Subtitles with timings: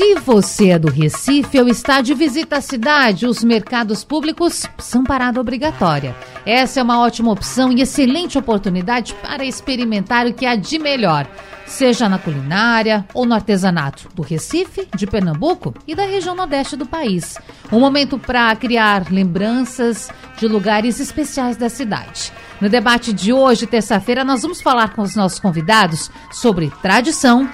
[0.00, 5.04] se você é do Recife ou está de visita à cidade, os mercados públicos são
[5.04, 6.16] parada obrigatória.
[6.46, 11.26] Essa é uma ótima opção e excelente oportunidade para experimentar o que há de melhor,
[11.66, 16.86] seja na culinária ou no artesanato do Recife, de Pernambuco e da região nordeste do
[16.86, 17.36] país.
[17.70, 22.32] Um momento para criar lembranças de lugares especiais da cidade.
[22.58, 27.46] No debate de hoje, terça-feira, nós vamos falar com os nossos convidados sobre tradição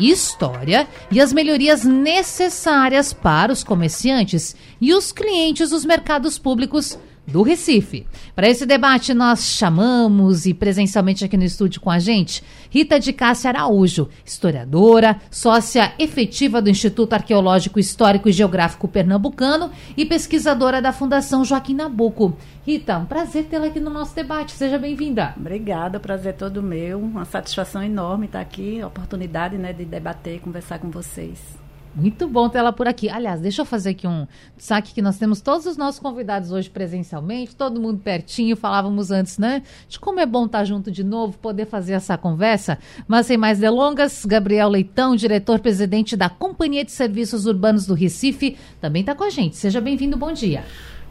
[0.00, 6.98] história e as melhorias necessárias para os comerciantes e os clientes dos mercados públicos
[7.30, 8.06] do Recife.
[8.34, 13.12] Para esse debate, nós chamamos e presencialmente aqui no estúdio com a gente Rita de
[13.12, 20.92] Cássia Araújo, historiadora, sócia efetiva do Instituto Arqueológico Histórico e Geográfico Pernambucano e pesquisadora da
[20.92, 22.36] Fundação Joaquim Nabuco.
[22.66, 24.52] Rita, um prazer tê-la aqui no nosso debate.
[24.52, 25.34] Seja bem-vinda.
[25.36, 27.00] Obrigada, prazer todo meu.
[27.00, 31.59] Uma satisfação enorme estar aqui, oportunidade né, de debater e conversar com vocês.
[31.94, 33.08] Muito bom ter ela por aqui.
[33.08, 36.70] Aliás, deixa eu fazer aqui um saque que nós temos todos os nossos convidados hoje
[36.70, 39.62] presencialmente, todo mundo pertinho, falávamos antes, né?
[39.88, 42.78] De como é bom estar junto de novo, poder fazer essa conversa.
[43.08, 49.00] Mas sem mais delongas, Gabriel Leitão, diretor-presidente da Companhia de Serviços Urbanos do Recife, também
[49.00, 49.56] está com a gente.
[49.56, 50.64] Seja bem-vindo, bom dia.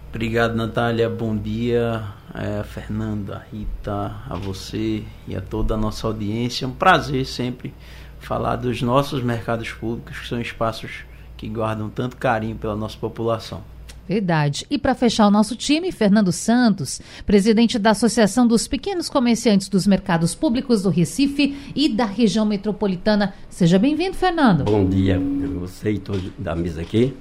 [0.10, 1.08] Obrigado, Natália.
[1.08, 6.66] Bom dia, é, Fernanda, Rita, a você e a toda a nossa audiência.
[6.66, 7.74] É um prazer sempre
[8.20, 11.04] falar dos nossos mercados públicos, que são espaços
[11.38, 13.64] que guardam tanto carinho pela nossa população.
[14.08, 14.66] Verdade.
[14.72, 19.86] E para fechar o nosso time, Fernando Santos, presidente da Associação dos Pequenos Comerciantes dos
[19.86, 23.36] Mercados Públicos do Recife e da região metropolitana.
[23.50, 24.64] Seja bem-vindo, Fernando.
[24.64, 27.16] Bom dia a você e todos da mesa aqui.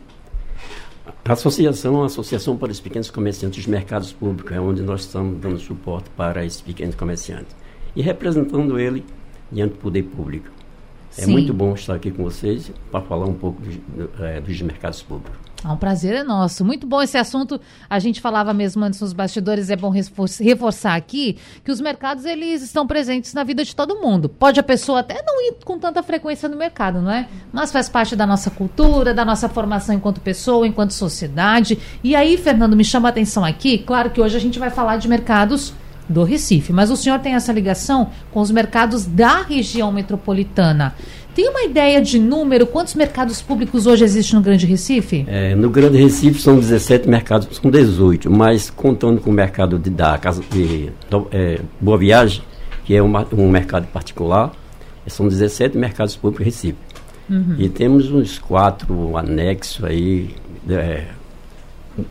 [1.26, 5.02] A associação é uma associação para os pequenos comerciantes dos mercados públicos, é onde nós
[5.02, 7.54] estamos dando suporte para esses pequenos comerciantes
[7.94, 9.04] e representando ele
[9.52, 10.57] diante do poder público.
[11.18, 11.32] É Sim.
[11.32, 13.76] muito bom estar aqui com vocês para falar um pouco dos,
[14.20, 15.36] é, dos mercados públicos.
[15.64, 16.64] Ah, um prazer é nosso.
[16.64, 17.60] Muito bom esse assunto.
[17.90, 22.62] A gente falava mesmo antes nos bastidores, é bom reforçar aqui que os mercados eles
[22.62, 24.28] estão presentes na vida de todo mundo.
[24.28, 27.28] Pode a pessoa até não ir com tanta frequência no mercado, não é?
[27.52, 31.76] Mas faz parte da nossa cultura, da nossa formação enquanto pessoa, enquanto sociedade.
[32.04, 33.78] E aí, Fernando, me chama a atenção aqui.
[33.78, 35.74] Claro que hoje a gente vai falar de mercados
[36.08, 36.72] do Recife.
[36.72, 40.94] Mas o senhor tem essa ligação com os mercados da região metropolitana.
[41.34, 42.66] Tem uma ideia de número?
[42.66, 45.24] Quantos mercados públicos hoje existem no Grande Recife?
[45.28, 49.88] É, no Grande Recife são 17 mercados, são 18, mas contando com o mercado de,
[49.88, 50.90] da casa de
[51.30, 52.42] é, Boa Viagem,
[52.84, 54.50] que é uma, um mercado particular,
[55.06, 56.78] são 17 mercados públicos Recife.
[57.30, 57.54] Uhum.
[57.58, 60.34] E temos uns quatro anexos aí,
[60.68, 61.04] é,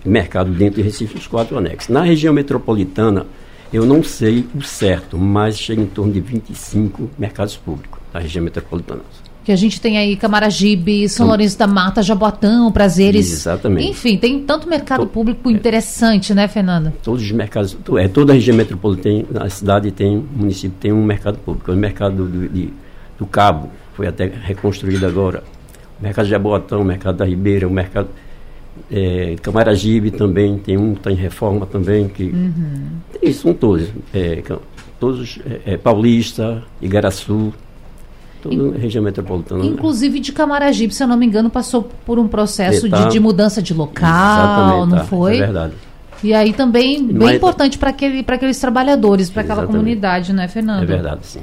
[0.06, 1.90] mercado dentro de Recife, uns quatro anexos.
[1.90, 3.25] Na região metropolitana,
[3.72, 8.44] eu não sei o certo, mas chega em torno de 25 mercados públicos da região
[8.44, 9.02] metropolitana.
[9.44, 13.32] Que a gente tem aí Camaragibe, São Lourenço da Mata, Jaboatão, Prazeres.
[13.32, 13.90] Exatamente.
[13.90, 16.94] Enfim, tem tanto mercado público interessante, é, né, Fernanda?
[17.02, 21.04] Todos os mercados, é, toda a região metropolitana, a cidade tem, o município tem um
[21.04, 21.72] mercado público.
[21.72, 22.74] O mercado do, de,
[23.18, 25.44] do Cabo foi até reconstruído agora.
[25.98, 28.10] O mercado de Jaboatão, o mercado da Ribeira, o mercado
[28.92, 32.08] é, Camaragibe também tem um, está em reforma também.
[32.08, 32.88] Que, uhum.
[33.20, 33.90] Tem, são todos.
[34.14, 34.42] É,
[35.00, 37.54] todos é, é, Paulista, Igaraçu,
[38.42, 39.64] toda a região metropolitana.
[39.64, 39.70] Né?
[39.70, 43.20] Inclusive de Camaragibe, se eu não me engano, passou por um processo tá, de, de,
[43.20, 45.38] mudança de local, não tá, foi?
[45.38, 45.74] É verdade.
[46.24, 50.84] E aí também bem importante para aquele, aqueles trabalhadores, para aquela comunidade, né, Fernando?
[50.84, 51.42] É verdade, sim.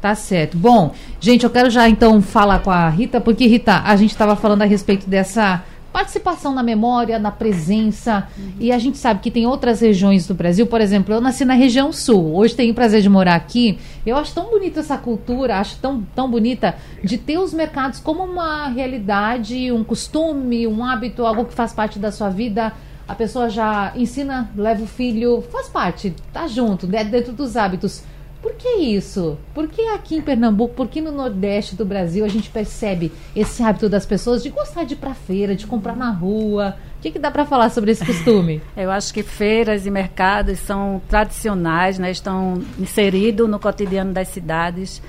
[0.00, 0.56] Tá certo.
[0.56, 4.36] Bom, gente, eu quero já então falar com a Rita, porque, Rita, a gente estava
[4.36, 8.26] falando a respeito dessa participação na memória, na presença.
[8.36, 8.54] Uhum.
[8.58, 11.54] E a gente sabe que tem outras regiões do Brasil, por exemplo, eu nasci na
[11.54, 13.78] região sul, hoje tenho o prazer de morar aqui.
[14.04, 18.24] Eu acho tão bonita essa cultura, acho tão, tão bonita de ter os mercados como
[18.24, 22.72] uma realidade, um costume, um hábito, algo que faz parte da sua vida.
[23.06, 28.02] A pessoa já ensina, leva o filho, faz parte, tá junto, dentro dos hábitos.
[28.44, 29.38] Por que isso?
[29.54, 33.62] Por que aqui em Pernambuco, por que no Nordeste do Brasil a gente percebe esse
[33.62, 36.76] hábito das pessoas de gostar de ir para feira, de comprar na rua?
[36.98, 38.60] O que, que dá para falar sobre esse costume?
[38.76, 42.10] Eu acho que feiras e mercados são tradicionais, né?
[42.10, 45.00] estão inseridos no cotidiano das cidades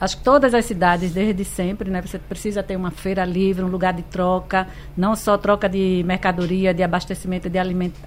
[0.00, 3.68] acho que todas as cidades, desde sempre, né, você precisa ter uma feira livre, um
[3.68, 7.58] lugar de troca, não só troca de mercadoria, de abastecimento de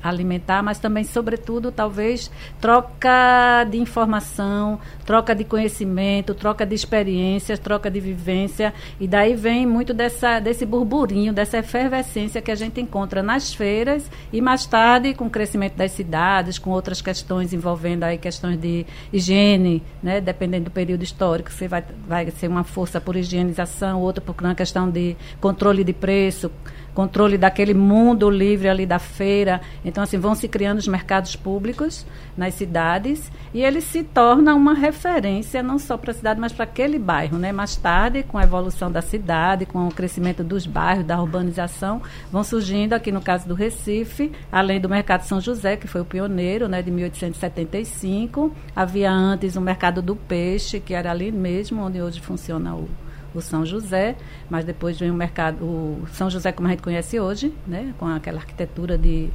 [0.04, 7.90] alimentar, mas também, sobretudo, talvez, troca de informação, troca de conhecimento, troca de experiências, troca
[7.90, 8.74] de vivência.
[9.00, 14.10] E daí vem muito dessa, desse burburinho, dessa efervescência que a gente encontra nas feiras
[14.32, 18.86] e mais tarde com o crescimento das cidades, com outras questões envolvendo aí questões de
[19.12, 21.77] higiene, né, dependendo do período histórico, você vai,
[22.08, 26.52] vai ser uma força por higienização, outra por uma questão de controle de preço,
[26.98, 29.62] controle daquele mundo livre ali da feira.
[29.86, 32.04] Então, assim, vão se criando os mercados públicos
[32.36, 36.64] nas cidades e ele se torna uma referência não só para a cidade, mas para
[36.64, 37.38] aquele bairro.
[37.38, 37.52] Né?
[37.52, 42.02] Mais tarde, com a evolução da cidade, com o crescimento dos bairros, da urbanização,
[42.32, 46.06] vão surgindo, aqui no caso do Recife, além do Mercado São José, que foi o
[46.06, 52.02] pioneiro, né, de 1875, havia antes o Mercado do Peixe, que era ali mesmo onde
[52.02, 52.90] hoje funciona o
[53.38, 54.16] o São José,
[54.50, 58.06] mas depois vem o mercado, o São José como a gente conhece hoje, né, com
[58.08, 59.30] aquela arquitetura de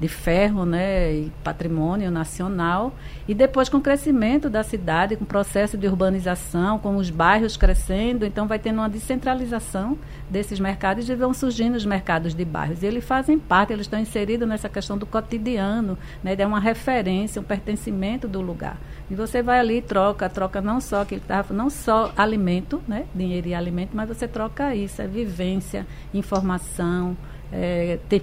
[0.00, 2.94] de ferro né, e patrimônio nacional.
[3.28, 7.56] E depois, com o crescimento da cidade, com o processo de urbanização, com os bairros
[7.56, 9.98] crescendo, então vai tendo uma descentralização
[10.28, 12.82] desses mercados e vão surgindo os mercados de bairros.
[12.82, 17.40] E eles fazem parte, eles estão inseridos nessa questão do cotidiano, né, de uma referência,
[17.40, 18.78] um pertencimento do lugar.
[19.10, 23.04] E você vai ali e troca, troca não só que estava não só alimento, né,
[23.14, 27.16] dinheiro e alimento, mas você troca isso, é vivência, informação,
[27.52, 28.22] é, ter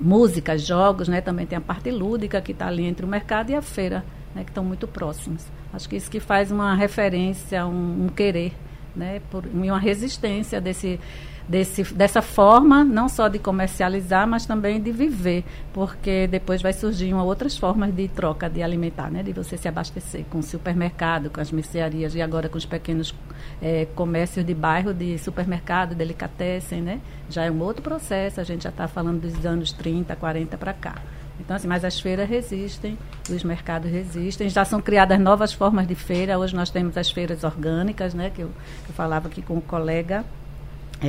[0.00, 1.20] músicas, jogos, né?
[1.20, 4.04] Também tem a parte lúdica que está ali entre o mercado e a feira,
[4.34, 4.44] né?
[4.44, 5.46] Que estão muito próximos.
[5.72, 8.52] Acho que isso que faz uma referência, um, um querer,
[8.94, 9.20] né?
[9.30, 11.00] Por, uma resistência desse
[11.48, 17.12] desse, dessa forma, não só de comercializar, mas também de viver, porque depois vai surgir
[17.12, 19.22] uma outras formas de troca de alimentar, né?
[19.22, 23.14] de você se abastecer com o supermercado, com as mercearias e agora com os pequenos
[23.60, 27.00] é, comércios de bairro de supermercado, delicatessen, né?
[27.28, 30.72] já é um outro processo, a gente já está falando dos anos 30, 40 para
[30.72, 30.94] cá.
[31.38, 32.96] Então, assim, mas as feiras resistem,
[33.28, 36.38] os mercados resistem, já são criadas novas formas de feira.
[36.38, 38.48] Hoje nós temos as feiras orgânicas, né, que eu,
[38.84, 40.24] que eu falava aqui com o colega,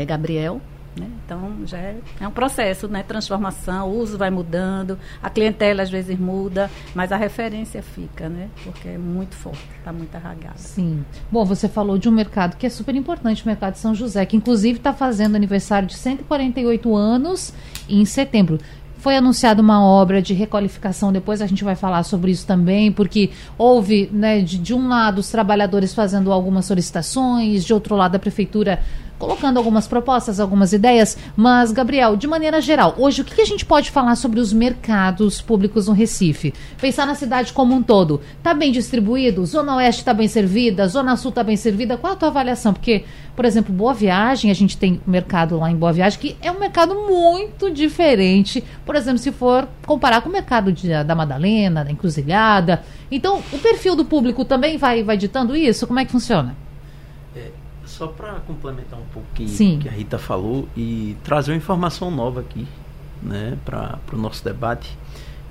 [0.02, 0.62] é, Gabriel.
[0.98, 1.10] Né?
[1.26, 3.04] Então já é, é, um processo, né?
[3.04, 8.48] Transformação, o uso vai mudando, a clientela às vezes muda, mas a referência fica, né?
[8.64, 10.58] Porque é muito forte, está muito arragada.
[10.58, 11.04] Sim.
[11.30, 14.26] Bom, você falou de um mercado que é super importante, o mercado de São José,
[14.26, 17.54] que inclusive está fazendo aniversário de 148 anos
[17.90, 18.58] em setembro
[19.06, 23.30] foi anunciada uma obra de requalificação, depois a gente vai falar sobre isso também, porque
[23.56, 28.20] houve, né, de, de um lado, os trabalhadores fazendo algumas solicitações, de outro lado, a
[28.20, 28.82] prefeitura
[29.18, 31.18] colocando algumas propostas, algumas ideias.
[31.36, 35.42] Mas, Gabriel, de maneira geral, hoje o que a gente pode falar sobre os mercados
[35.42, 36.54] públicos no Recife?
[36.80, 38.22] Pensar na cidade como um todo.
[38.38, 39.46] Está bem distribuído?
[39.46, 40.88] Zona Oeste está bem servida?
[40.88, 41.98] Zona Sul está bem servida?
[41.98, 42.74] Qual a tua avaliação?
[42.74, 46.38] Porque, por exemplo, Boa Viagem, a gente tem um mercado lá em Boa Viagem que
[46.42, 48.64] é um mercado muito diferente.
[48.86, 52.84] Por exemplo, se for comparar com o mercado de, da Madalena, da Encruzilhada.
[53.12, 55.88] Então, o perfil do público também vai, vai ditando isso?
[55.88, 56.65] Como é que funciona?
[57.98, 62.12] Só para complementar um pouco o que, que a Rita falou e trazer uma informação
[62.12, 62.68] nova aqui
[63.24, 64.98] né, para o nosso debate.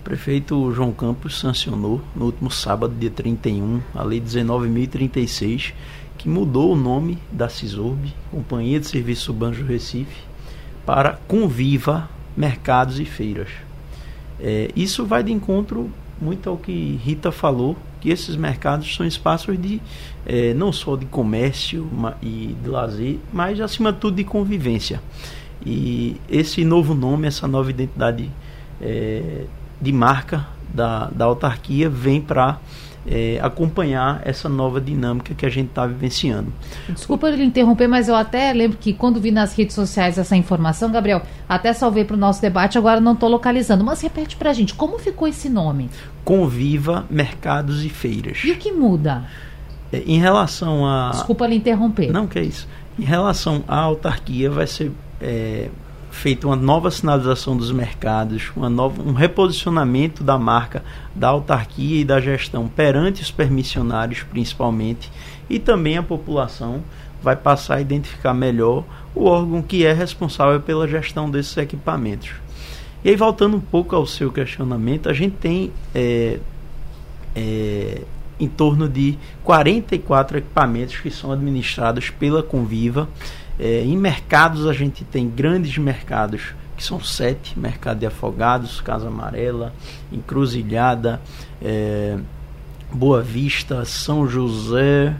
[0.01, 5.73] O prefeito João Campos sancionou no último sábado, dia 31, a Lei 19.036,
[6.19, 10.23] que mudou o nome da CISURB, Companhia de Serviço Banjo Recife,
[10.85, 13.49] para Conviva Mercados e Feiras.
[14.39, 19.59] É, isso vai de encontro muito ao que Rita falou que esses mercados são espaços
[19.59, 19.81] de
[20.27, 21.89] é, não só de comércio
[22.23, 25.01] e de lazer, mas acima de tudo de convivência.
[25.65, 28.31] E esse novo nome, essa nova identidade
[28.81, 29.45] é,
[29.81, 32.59] de marca da, da autarquia vem para
[33.07, 36.53] é, acompanhar essa nova dinâmica que a gente está vivenciando.
[36.89, 40.91] Desculpa lhe interromper, mas eu até lembro que quando vi nas redes sociais essa informação,
[40.91, 43.85] Gabriel, até salvei para o nosso debate, agora não estou localizando.
[43.85, 45.91] Mas repete para a gente, como ficou esse nome?
[46.25, 48.39] Conviva Mercados e Feiras.
[48.45, 49.25] E o que muda?
[49.95, 51.11] É, em relação a.
[51.11, 52.11] Desculpa lhe interromper.
[52.11, 52.67] Não, que é isso.
[52.99, 55.69] Em relação à autarquia, vai ser é,
[56.11, 60.83] feita uma nova sinalização dos mercados, uma nova, um reposicionamento da marca
[61.15, 65.11] da autarquia e da gestão perante os permissionários, principalmente,
[65.49, 66.83] e também a população
[67.23, 68.85] vai passar a identificar melhor
[69.15, 72.33] o órgão que é responsável pela gestão desses equipamentos.
[73.05, 76.39] E aí, voltando um pouco ao seu questionamento, a gente tem é,
[77.35, 78.03] é,
[78.39, 83.09] em torno de 44 equipamentos que são administrados pela Conviva
[83.59, 89.09] é, em mercados, a gente tem grandes mercados, que são sete: Mercado de Afogados, Casa
[89.09, 89.73] Amarela,
[90.13, 91.21] Encruzilhada,
[91.63, 92.19] é,
[92.93, 95.15] Boa Vista, São José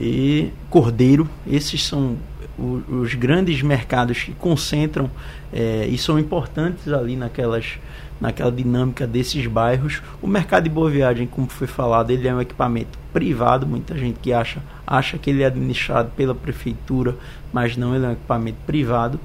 [0.00, 1.28] e Cordeiro.
[1.46, 2.16] Esses são
[2.58, 5.10] os, grandes mercados que concentram
[5.52, 7.78] é, e são importantes ali naquelas
[8.20, 10.02] naquela dinâmica desses bairros.
[10.20, 14.18] O mercado de Boa Viagem, como foi falado, ele é um equipamento privado, muita gente
[14.20, 17.16] que acha, acha que ele é administrado pela prefeitura,
[17.52, 19.18] mas não, ele é um equipamento privado.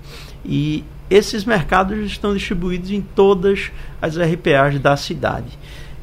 [0.44, 3.72] E esses mercados estão distribuídos em todas
[4.02, 5.58] as RPAs da cidade.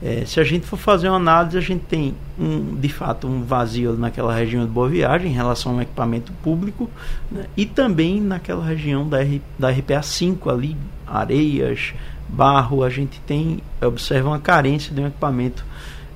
[0.04, 3.44] É, se a gente for fazer uma análise, a gente tem um, de fato um
[3.44, 6.90] vazio naquela região de Boa Viagem em relação ao equipamento público
[7.30, 11.94] né, e também naquela região da, R, da RPA 5 ali, Areias,
[12.28, 15.64] Barro, a gente tem observa uma carência de um equipamento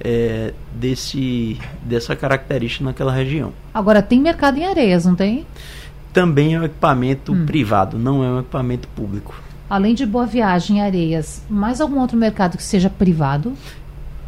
[0.00, 3.52] é, desse, dessa característica naquela região.
[3.72, 5.46] Agora tem mercado em Areias, não tem?
[6.12, 7.44] Também é um equipamento hum.
[7.46, 9.34] privado, não é um equipamento público.
[9.68, 13.52] Além de Boa Viagem, Areias, mais algum outro mercado que seja privado?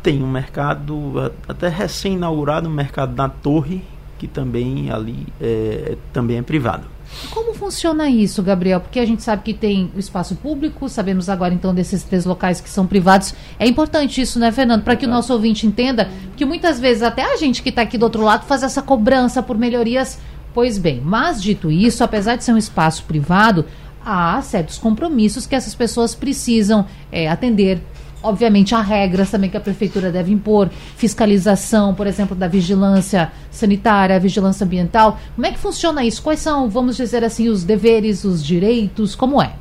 [0.02, 3.82] Tem um mercado até recém-inaugurado, um mercado na Torre,
[4.18, 6.84] que também ali é, também é privado.
[7.30, 8.80] Como funciona isso, Gabriel?
[8.80, 12.60] Porque a gente sabe que tem o espaço público, sabemos agora então desses três locais
[12.60, 13.34] que são privados.
[13.58, 14.82] É importante isso, né, Fernando?
[14.82, 17.98] Para que o nosso ouvinte entenda que muitas vezes até a gente que está aqui
[17.98, 20.18] do outro lado faz essa cobrança por melhorias.
[20.54, 23.64] Pois bem, mas dito isso, apesar de ser um espaço privado,
[24.04, 27.80] há certos compromissos que essas pessoas precisam é, atender.
[28.22, 34.18] Obviamente, há regras também que a prefeitura deve impor, fiscalização, por exemplo, da vigilância sanitária,
[34.18, 35.18] vigilância ambiental.
[35.34, 36.22] Como é que funciona isso?
[36.22, 39.14] Quais são, vamos dizer assim, os deveres, os direitos?
[39.14, 39.52] Como é?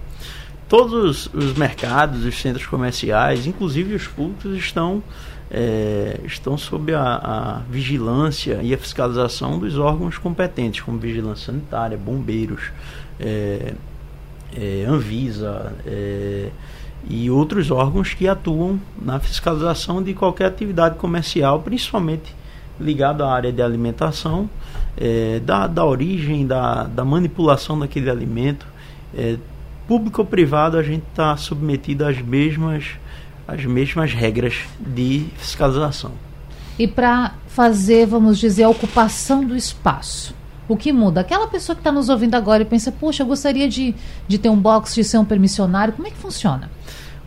[0.67, 5.03] Todos os mercados, os centros comerciais, inclusive os públicos, estão
[5.49, 11.97] é, estão sob a, a, vigilância e a fiscalização dos órgãos competentes, como vigilância sanitária,
[11.97, 12.71] bombeiros,
[13.19, 13.73] é,
[14.55, 16.49] é, Anvisa é,
[17.09, 22.35] e outros órgãos que atuam na fiscalização de qualquer atividade comercial, principalmente
[22.79, 24.49] ligado à área de alimentação,
[24.95, 28.65] é, da, da origem, da, da manipulação daquele alimento.
[29.15, 29.37] É,
[29.87, 32.85] público ou privado, a gente está submetido às mesmas,
[33.47, 36.11] às mesmas regras de fiscalização.
[36.77, 40.35] E para fazer, vamos dizer, a ocupação do espaço,
[40.67, 41.21] o que muda?
[41.21, 43.95] Aquela pessoa que está nos ouvindo agora e pensa, poxa, eu gostaria de,
[44.27, 46.69] de ter um box, de ser um permissionário, como é que funciona?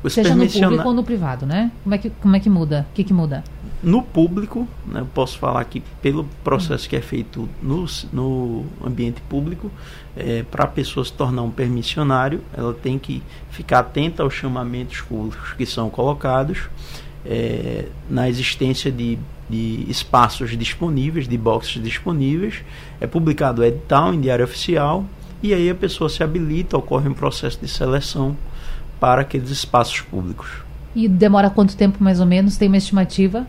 [0.02, 1.70] Os Seja no público ou no privado, né?
[1.82, 2.86] Como é que, como é que muda?
[2.90, 3.44] O que, que muda?
[3.82, 9.20] No público, né, eu posso falar que pelo processo que é feito no, no ambiente
[9.22, 9.70] público,
[10.16, 15.00] é, para a pessoa se tornar um permissionário, ela tem que ficar atenta aos chamamentos
[15.02, 16.68] públicos que são colocados,
[17.24, 19.18] é, na existência de
[19.50, 22.62] de espaços disponíveis, de boxes disponíveis,
[23.00, 25.04] é publicado o edital em diário oficial
[25.42, 28.36] e aí a pessoa se habilita, ocorre um processo de seleção
[29.00, 30.48] para aqueles espaços públicos.
[30.94, 32.56] E demora quanto tempo mais ou menos?
[32.56, 33.46] Tem uma estimativa?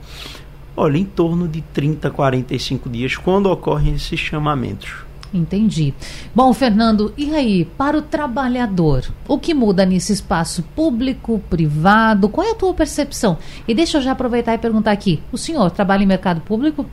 [0.75, 5.10] Olha, em torno de 30, 45 dias, quando ocorrem esses chamamentos.
[5.33, 5.93] Entendi.
[6.35, 12.27] Bom, Fernando, e aí, para o trabalhador, o que muda nesse espaço público, privado?
[12.27, 13.37] Qual é a tua percepção?
[13.67, 16.85] E deixa eu já aproveitar e perguntar aqui: o senhor trabalha em mercado público?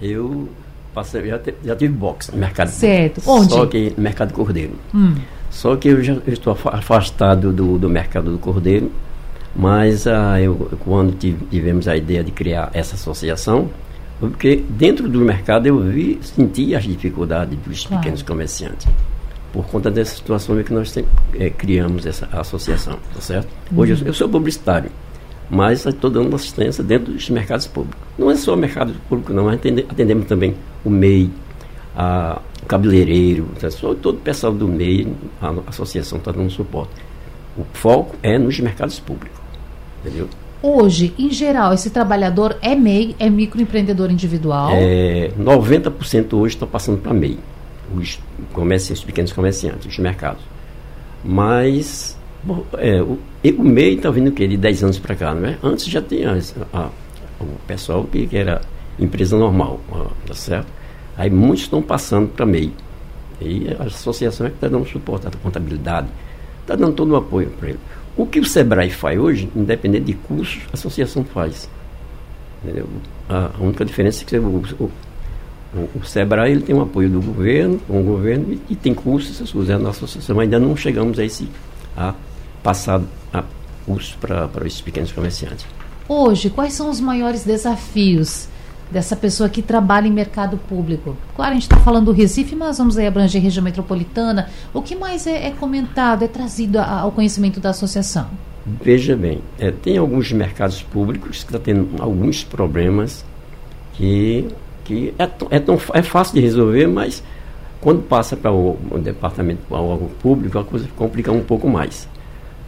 [0.00, 0.48] Eu
[0.94, 3.20] passei, já, te, já tive boxe no mercado certo.
[3.20, 3.42] público.
[3.42, 3.52] Onde?
[3.52, 4.78] Só que no mercado cordeiro.
[4.94, 5.14] Hum.
[5.50, 8.90] Só que eu já eu estou afastado do, do mercado do cordeiro,
[9.54, 13.70] mas ah, eu, quando tivemos a ideia de criar essa associação,
[14.20, 18.02] porque dentro do mercado eu vi, senti as dificuldades dos claro.
[18.02, 18.86] pequenos comerciantes.
[19.52, 21.04] Por conta dessa situação que nós tem,
[21.34, 23.48] é, criamos essa associação, tá certo?
[23.74, 23.98] Hoje uhum.
[24.00, 24.90] eu, eu, sou publicitário,
[25.48, 28.00] mas estou dando assistência dentro dos mercados públicos.
[28.18, 31.30] Não é só o mercado público, não, mas atendemos, atendemos também o MEI,
[31.96, 36.92] a, o cabeleireiro, tá, todo o pessoal do MEI, a, a associação está dando suporte.
[37.56, 39.38] O foco é nos mercados públicos,
[40.00, 40.28] entendeu?
[40.62, 44.70] Hoje, em geral, esse trabalhador é MEI, é microempreendedor individual?
[44.72, 47.38] É, 90% hoje estão passando para MEI,
[47.94, 48.18] os,
[48.52, 50.42] comerciantes, os pequenos comerciantes, os mercados.
[51.22, 52.16] Mas
[52.78, 53.18] é, o,
[53.58, 54.46] o MEI está vindo o quê?
[54.46, 55.58] De 10 anos para cá, não é?
[55.62, 56.32] Antes já tinha
[56.72, 56.90] a, a,
[57.40, 58.60] o pessoal que, que, era
[58.98, 59.80] empresa normal,
[60.26, 60.66] tá certo?
[61.16, 62.72] Aí muitos estão passando para MEI.
[63.40, 66.08] E a associação é que está dando suporte à contabilidade,
[66.60, 67.78] está dando todo o apoio para ele.
[68.16, 71.68] O que o Sebrae faz hoje, independente de custos, a associação faz.
[72.62, 72.88] Entendeu?
[73.28, 74.90] A, única diferença é que o, o,
[75.96, 79.36] o, Sebrae ele tem um apoio do governo, com o governo, e, e tem custos,
[79.36, 79.84] essas coisas.
[79.84, 81.48] A associação ainda não chegamos a esse
[81.96, 82.14] a
[82.62, 83.02] passar
[83.32, 83.42] a
[83.84, 85.66] custos para esses pequenos comerciantes.
[86.08, 88.48] Hoje, quais são os maiores desafios
[88.90, 91.16] dessa pessoa que trabalha em mercado público.
[91.34, 94.48] Claro, a gente está falando do Recife, mas vamos aí abranger região metropolitana.
[94.72, 98.28] O que mais é, é comentado, é trazido a, ao conhecimento da associação?
[98.66, 103.24] Veja bem, é, tem alguns mercados públicos que estão tá tendo alguns problemas
[103.92, 104.48] que
[104.84, 107.22] que é, é, tão, é fácil de resolver, mas
[107.80, 112.08] quando passa para o, o departamento, para o público, a coisa complica um pouco mais.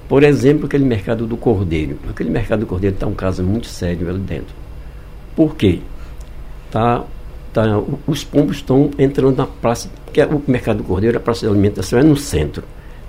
[0.09, 1.99] Por exemplo, aquele mercado do cordeiro.
[2.09, 4.55] Aquele mercado do cordeiro está um caso muito sério ali dentro.
[5.35, 5.81] Por quê?
[6.77, 7.05] Tá,
[7.55, 11.47] tá, os pombos estão entrando na praça, porque o mercado do cordeiro, a praça de
[11.51, 12.63] alimentação é no centro.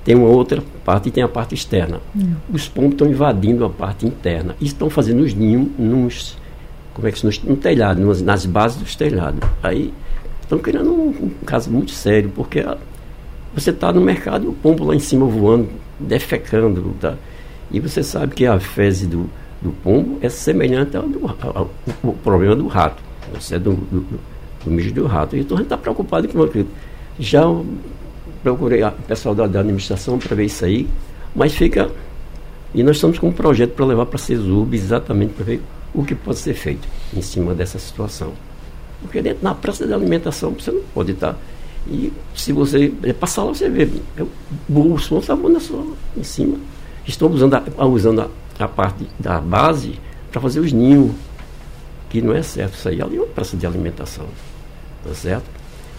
[0.06, 2.00] Tem uma outra parte e tem a parte externa.
[2.16, 2.36] Hum.
[2.50, 6.38] Os pombos estão invadindo a parte interna e estão fazendo os ninhos nos,
[6.94, 9.42] como é que no, no telhado, nas, nas bases dos telhados.
[9.62, 9.94] Aí
[10.42, 12.78] estão criando um, um, caso muito sério, porque a,
[13.54, 15.68] você está no mercado e o pombo lá em cima voando,
[16.00, 16.96] defecando.
[17.02, 17.16] Tá?
[17.70, 19.30] E você sabe que a fezes do,
[19.62, 21.70] do pombo é semelhante ao, do, ao, ao,
[22.02, 23.07] ao problema do rato.
[23.34, 24.20] Você é do, do,
[24.64, 25.36] do mijo do rato.
[25.36, 26.68] Então a gente está preocupado com aquilo.
[27.20, 27.44] Já
[28.44, 30.88] procurei o pessoal da, da administração para ver isso aí,
[31.36, 31.90] mas fica.
[32.74, 35.62] E nós estamos com um projeto para levar para a CESUB exatamente para ver
[35.94, 38.34] o que pode ser feito em cima dessa situação.
[39.02, 41.36] Porque dentro na praça de alimentação você não pode estar.
[41.90, 44.30] E se você é, passar lá, você vê, é, o
[44.68, 45.84] bolso está só
[46.16, 46.58] em cima.
[47.06, 48.28] Estão usando a, usando a,
[48.60, 49.98] a parte da base
[50.32, 51.12] para fazer os ninhos,
[52.10, 53.02] que não é certo isso aí.
[53.02, 54.26] Ali é uma praça de alimentação.
[55.04, 55.46] Tá certo?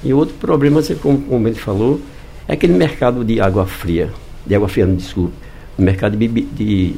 [0.02, 2.00] E outro problema, como, como ele falou,
[2.46, 4.10] é aquele mercado de água fria,
[4.46, 5.34] de água fria, não, desculpe,
[5.76, 6.96] o mercado de, de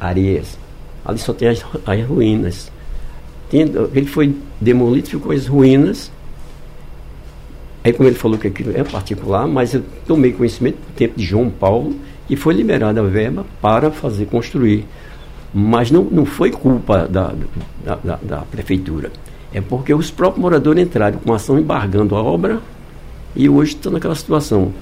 [0.00, 0.58] areias.
[1.04, 2.72] Ali só tem as, as ruínas.
[3.50, 3.62] Tem,
[3.94, 6.10] ele foi demolido, ficou as ruínas.
[7.84, 11.24] Aí, como ele falou que aquilo é particular, mas eu tomei conhecimento do tempo de
[11.24, 11.94] João Paulo
[12.28, 14.84] e foi liberada a verba para fazer construir.
[15.52, 17.32] Mas não, não foi culpa da,
[17.84, 19.10] da, da, da prefeitura.
[19.52, 22.60] É porque os próprios moradores entraram com ação embargando a obra
[23.34, 24.72] e hoje estão naquela situação.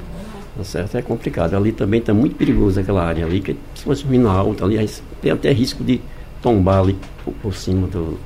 [0.57, 0.97] Tá certo?
[0.97, 1.55] É complicado.
[1.55, 4.79] Ali também está muito perigoso aquela área ali, que se fosse mina alta ali,
[5.21, 6.01] tem até risco de
[6.43, 8.19] tombar ali por, por cima do,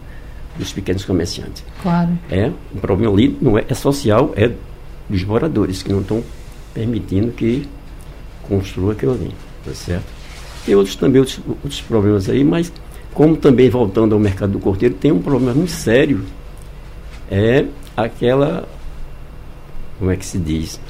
[0.56, 1.64] dos pequenos comerciantes.
[1.82, 2.10] Claro.
[2.30, 4.52] É, o problema ali não é, é social, é
[5.08, 6.22] dos moradores que não estão
[6.72, 7.68] permitindo que
[8.48, 9.34] construa aquilo ali.
[9.64, 10.19] Tá certo?
[10.70, 12.72] Tem outros também, outros, outros problemas aí, mas
[13.12, 16.22] como também voltando ao mercado do corteiro, tem um problema muito sério.
[17.28, 17.64] É
[17.96, 18.68] aquela
[19.98, 20.80] como é que se diz,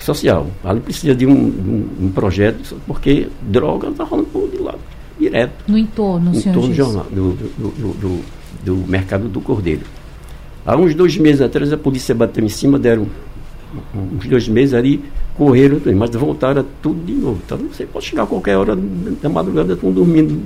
[0.00, 0.48] social.
[0.64, 4.80] Ali precisa de um, um, um projeto, porque droga está rolando por de lado,
[5.20, 5.54] direto.
[5.68, 8.24] No entorno, no entorno do, jornal, do, do, do,
[8.64, 9.82] do, mercado do Cordeiro.
[10.66, 13.06] Há uns dois meses atrás a polícia bateu em cima, deram
[13.94, 15.04] uns dois meses ali,
[15.36, 17.40] correram, mas voltaram tudo de novo.
[17.44, 20.42] Então você pode chegar a qualquer hora da madrugada, estão dormindo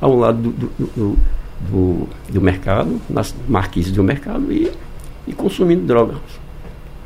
[0.00, 1.18] ao lado do, do,
[1.70, 4.70] do, do mercado, nas marquises do mercado e,
[5.26, 6.18] e consumindo drogas.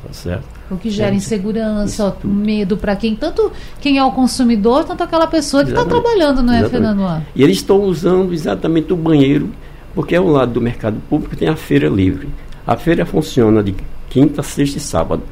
[0.07, 0.57] Tá certo?
[0.71, 5.27] O que gera é, insegurança, medo para quem, tanto quem é o consumidor, tanto aquela
[5.27, 6.97] pessoa que está trabalhando, não é, Exatamente.
[6.97, 7.23] Fernando?
[7.37, 9.51] E eles estão usando exatamente o banheiro,
[9.95, 12.29] porque ao lado do mercado público tem a feira livre.
[12.67, 13.77] A feira funciona de
[14.11, 15.23] quinta, sexta e sábado.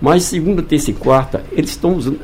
[0.00, 2.20] Mas segunda, terça e quarta, eles estão usando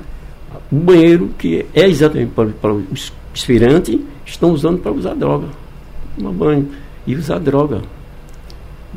[0.71, 5.49] o banheiro, que é exatamente para, para os aspirantes, estão usando para usar droga.
[6.17, 6.69] Tomar banho
[7.07, 7.83] e usar droga.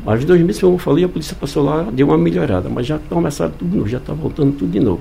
[0.04, 2.98] Mas dois meses, como eu falei, a polícia passou lá, deu uma melhorada, mas já
[2.98, 5.00] começaram tudo de novo, já está voltando tudo de novo.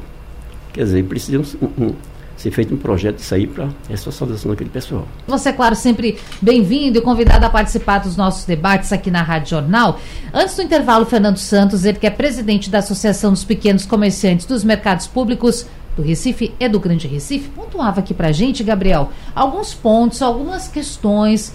[0.74, 1.94] Quer dizer, precisa um, um,
[2.40, 5.06] ser feito um projeto disso aí para ressocialização daquele pessoal.
[5.28, 9.50] Você, é claro, sempre bem-vindo e convidado a participar dos nossos debates aqui na Rádio
[9.50, 10.00] Jornal.
[10.34, 14.64] Antes do intervalo, Fernando Santos, ele que é presidente da Associação dos Pequenos Comerciantes dos
[14.64, 19.74] Mercados Públicos do Recife e do Grande Recife, pontuava aqui para a gente, Gabriel, alguns
[19.74, 21.54] pontos, algumas questões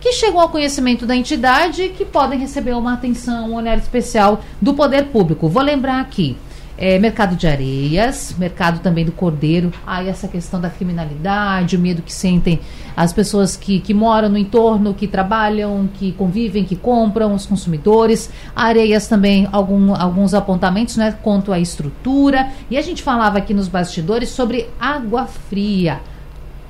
[0.00, 4.42] que chegam ao conhecimento da entidade e que podem receber uma atenção, um olhar especial
[4.60, 5.48] do poder público.
[5.48, 6.36] Vou lembrar aqui.
[6.76, 12.02] É, mercado de areias, mercado também do cordeiro, aí essa questão da criminalidade, o medo
[12.02, 12.60] que sentem
[12.96, 18.30] as pessoas que, que moram no entorno, que trabalham, que convivem, que compram, os consumidores.
[18.54, 22.50] Areias também, algum, alguns apontamentos né, quanto à estrutura.
[22.70, 26.00] E a gente falava aqui nos bastidores sobre água fria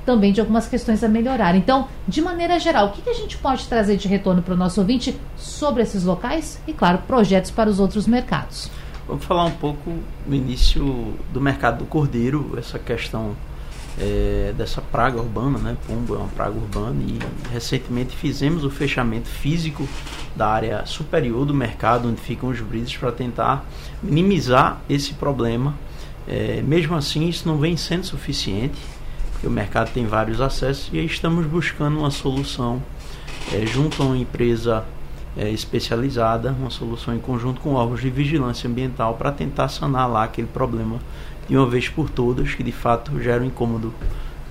[0.05, 1.55] também de algumas questões a melhorar.
[1.55, 4.57] Então, de maneira geral, o que, que a gente pode trazer de retorno para o
[4.57, 8.69] nosso ouvinte sobre esses locais e, claro, projetos para os outros mercados?
[9.07, 13.35] Vamos falar um pouco no início do mercado do cordeiro, essa questão
[13.99, 15.77] é, dessa praga urbana, né?
[15.85, 17.19] Pombo é uma praga urbana e
[17.51, 19.87] recentemente fizemos o fechamento físico
[20.35, 23.65] da área superior do mercado, onde ficam os brises, para tentar
[24.01, 25.75] minimizar esse problema.
[26.27, 28.79] É, mesmo assim, isso não vem sendo suficiente
[29.35, 32.81] porque o mercado tem vários acessos e estamos buscando uma solução
[33.53, 34.83] é, junto a uma empresa
[35.37, 40.23] é, especializada, uma solução em conjunto com órgãos de vigilância ambiental para tentar sanar lá
[40.23, 40.99] aquele problema
[41.47, 43.93] de uma vez por todas, que de fato gera um incômodo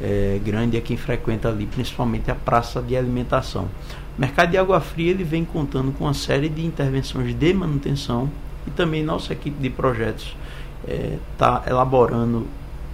[0.00, 3.68] é, grande a quem frequenta ali, principalmente a praça de alimentação.
[4.16, 8.30] O mercado de água fria ele vem contando com uma série de intervenções de manutenção
[8.66, 10.36] e também nossa equipe de projetos
[11.32, 12.46] está é, elaborando,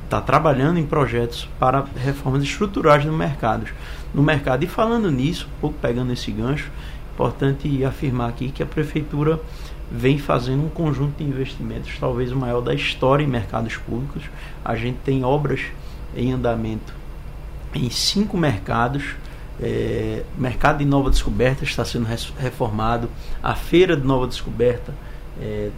[0.04, 3.66] está trabalhando em projetos para reformas estruturais no mercado.
[4.14, 4.64] No mercado.
[4.64, 6.70] E falando nisso, um pouco pegando esse gancho,
[7.20, 9.38] importante afirmar aqui que a prefeitura
[9.90, 14.22] vem fazendo um conjunto de investimentos, talvez o maior da história em mercados públicos.
[14.64, 15.60] A gente tem obras
[16.16, 16.94] em andamento
[17.74, 19.04] em cinco mercados.
[19.62, 22.06] É, mercado de Nova Descoberta está sendo
[22.38, 23.10] reformado,
[23.42, 24.94] a Feira de Nova Descoberta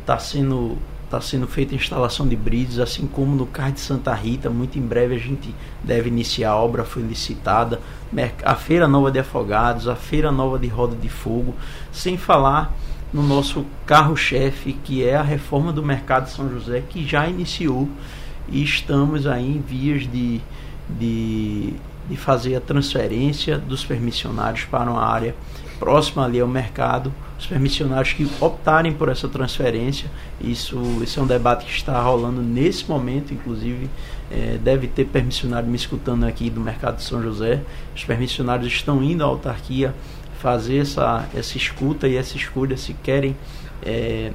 [0.00, 0.78] está é, sendo
[1.12, 4.48] está sendo feita a instalação de bridges, assim como no CAR de Santa Rita.
[4.48, 7.80] Muito em breve a gente deve iniciar a obra, foi licitada.
[8.42, 11.54] A Feira Nova de Afogados, a Feira Nova de Roda de Fogo,
[11.92, 12.74] sem falar
[13.12, 17.86] no nosso carro-chefe, que é a reforma do Mercado São José, que já iniciou
[18.48, 20.40] e estamos aí em vias de,
[20.88, 21.74] de,
[22.08, 25.34] de fazer a transferência dos permissionários para uma área
[25.78, 27.12] próxima ali ao mercado,
[27.42, 30.08] os permissionários que optarem por essa transferência.
[30.40, 33.90] Isso, isso é um debate que está rolando nesse momento, inclusive
[34.30, 37.60] é, deve ter permissionário me escutando aqui do mercado de São José.
[37.94, 39.92] Os permissionários estão indo à autarquia
[40.40, 43.36] fazer essa, essa escuta e essa escolha se querem
[43.84, 44.30] é,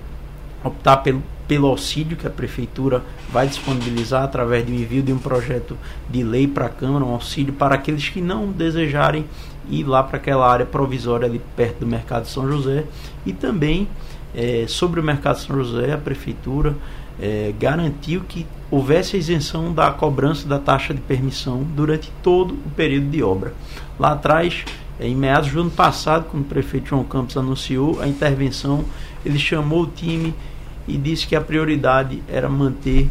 [0.61, 5.77] optar pelo, pelo auxílio que a prefeitura vai disponibilizar através do envio de um projeto
[6.09, 9.25] de lei para a Câmara, um auxílio para aqueles que não desejarem
[9.69, 12.85] ir lá para aquela área provisória ali perto do Mercado São José.
[13.25, 13.87] E também
[14.35, 16.75] é, sobre o Mercado São José, a Prefeitura
[17.19, 22.69] é, garantiu que houvesse a isenção da cobrança da taxa de permissão durante todo o
[22.75, 23.53] período de obra.
[23.97, 24.65] Lá atrás,
[24.99, 28.83] em meados do ano passado, quando o prefeito João Campos anunciou a intervenção,
[29.25, 30.33] ele chamou o time
[30.87, 33.09] e disse que a prioridade era manter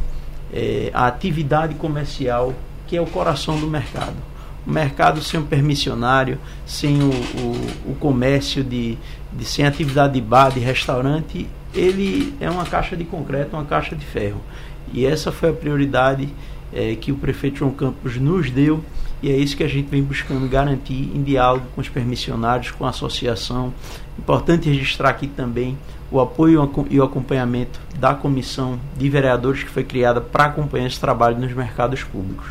[0.53, 2.55] é, a atividade comercial,
[2.87, 4.17] que é o coração do mercado
[4.67, 8.99] o mercado sem o permissionário, sem o, o, o comércio de,
[9.33, 13.95] de sem atividade de bar, de restaurante, ele é uma caixa de concreto, uma caixa
[13.95, 14.41] de ferro.
[14.93, 16.29] E essa foi a prioridade
[16.73, 18.83] é, que o prefeito João Campos nos deu
[19.23, 22.85] e é isso que a gente vem buscando garantir em diálogo com os permissionários, com
[22.85, 23.73] a associação.
[24.19, 25.77] Importante registrar aqui também
[26.11, 31.01] o apoio e o acompanhamento da comissão de vereadores que foi criada para acompanhar esse
[31.01, 32.47] trabalho nos mercados públicos.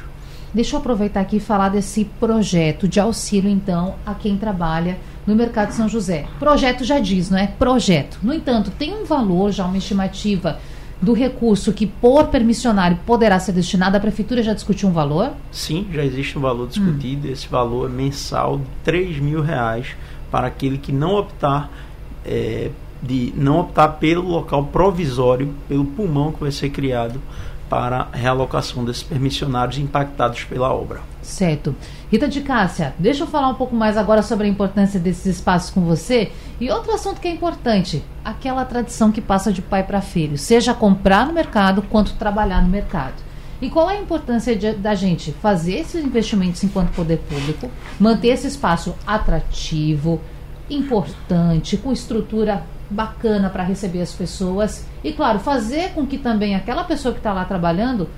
[0.54, 5.36] Deixa eu aproveitar aqui e falar desse projeto de auxílio, então, a quem trabalha no
[5.36, 6.26] Mercado São José.
[6.40, 7.48] Projeto já diz, não é?
[7.48, 8.20] Projeto.
[8.24, 10.60] No entanto, tem um valor, já uma estimativa
[11.02, 15.34] do recurso que por permissionário poderá ser destinado, a prefeitura já discutiu um valor?
[15.52, 17.28] Sim, já existe um valor discutido.
[17.28, 17.32] Hum.
[17.32, 19.96] Esse valor é mensal de 3 mil reais
[20.32, 21.70] para aquele que não optar
[22.26, 27.22] é, de não optar pelo local provisório, pelo pulmão que vai ser criado
[27.70, 31.02] para realocação desses permissionários impactados pela obra.
[31.22, 31.76] Certo.
[32.12, 35.72] Rita de Cássia, deixa eu falar um pouco mais agora sobre a importância desses espaços
[35.72, 36.32] com você.
[36.60, 40.74] E outro assunto que é importante, aquela tradição que passa de pai para filho, seja
[40.74, 43.16] comprar no mercado quanto trabalhar no mercado.
[43.62, 48.28] E qual é a importância de, da gente fazer esses investimentos enquanto poder público, manter
[48.28, 50.22] esse espaço atrativo,
[50.70, 56.84] importante, com estrutura bacana para receber as pessoas e, claro, fazer com que também aquela
[56.84, 58.10] pessoa que está lá trabalhando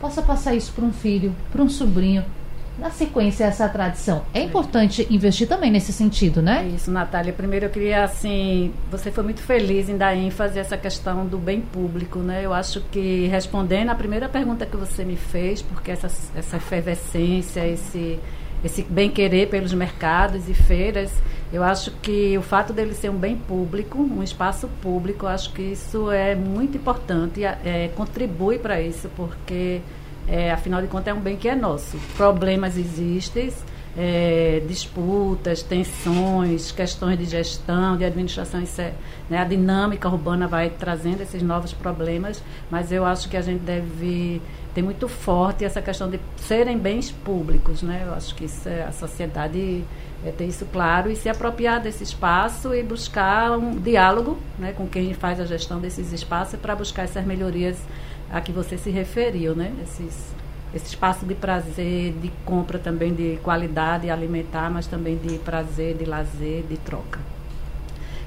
[0.00, 2.24] possa passar isso para um filho, para um sobrinho.
[2.78, 4.24] Na sequência, essa tradição.
[4.32, 6.64] É importante investir também nesse sentido, né?
[6.64, 7.30] É isso, Natália.
[7.30, 11.36] Primeiro eu queria, assim, você foi muito feliz em dar ênfase a essa questão do
[11.36, 12.40] bem público, né?
[12.42, 17.66] Eu acho que respondendo a primeira pergunta que você me fez, porque essa, essa efervescência,
[17.66, 18.18] esse
[18.64, 21.10] esse bem querer pelos mercados e feiras,
[21.52, 25.62] eu acho que o fato dele ser um bem público, um espaço público, acho que
[25.62, 29.80] isso é muito importante, é, contribui para isso, porque
[30.28, 31.98] é, afinal de contas é um bem que é nosso.
[32.16, 33.52] Problemas existem,
[33.98, 38.92] é, disputas, tensões, questões de gestão, de administração, isso é,
[39.28, 43.62] né, a dinâmica urbana vai trazendo esses novos problemas, mas eu acho que a gente
[43.62, 44.40] deve
[44.72, 48.04] ter muito forte essa questão de serem bens públicos, né?
[48.06, 49.84] Eu acho que isso é, a sociedade
[50.24, 54.86] é ter isso claro e se apropriar desse espaço e buscar um diálogo né, com
[54.86, 57.78] quem faz a gestão desses espaços para buscar essas melhorias
[58.30, 59.72] a que você se referiu, né?
[59.82, 60.30] Esses
[60.72, 66.04] esse espaço de prazer, de compra também de qualidade alimentar, mas também de prazer, de
[66.04, 67.18] lazer, de troca.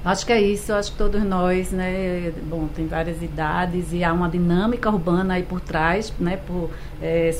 [0.04, 4.12] Acho que é isso, acho que todos nós, né, bom, tem várias idades e há
[4.12, 6.68] uma dinâmica urbana aí por trás, né, por,
[7.00, 7.30] é,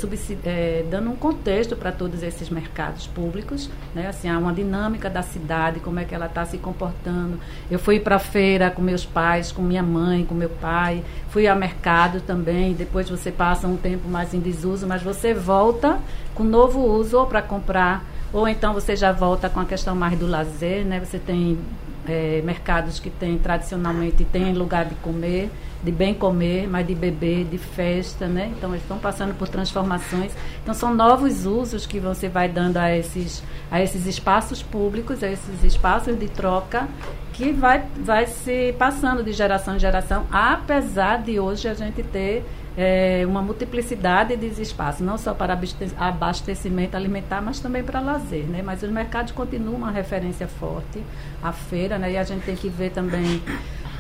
[0.46, 5.20] é, dando um contexto para todos esses mercados públicos, né, assim, há uma dinâmica da
[5.20, 7.38] cidade, como é que ela está se comportando.
[7.70, 11.46] Eu fui para a feira com meus pais, com minha mãe, com meu pai, fui
[11.46, 15.98] ao mercado também, depois você passa um tempo mais em desuso, mas você volta
[16.35, 20.18] com novo uso ou para comprar ou então você já volta com a questão mais
[20.18, 20.98] do lazer, né?
[20.98, 21.57] Você tem
[22.06, 25.50] é, mercados que têm tradicionalmente tem lugar de comer,
[25.82, 28.52] de bem comer, mas de beber, de festa, né?
[28.56, 30.32] Então eles estão passando por transformações.
[30.62, 35.28] Então são novos usos que você vai dando a esses a esses espaços públicos, a
[35.28, 36.88] esses espaços de troca
[37.32, 42.44] que vai vai se passando de geração em geração, apesar de hoje a gente ter
[42.76, 45.58] é, uma multiplicidade de espaços, não só para
[45.96, 48.44] abastecimento alimentar, mas também para lazer.
[48.44, 48.62] Né?
[48.62, 51.02] Mas os mercados continuam uma referência forte,
[51.42, 52.12] a feira, né?
[52.12, 53.42] e a gente tem que ver também.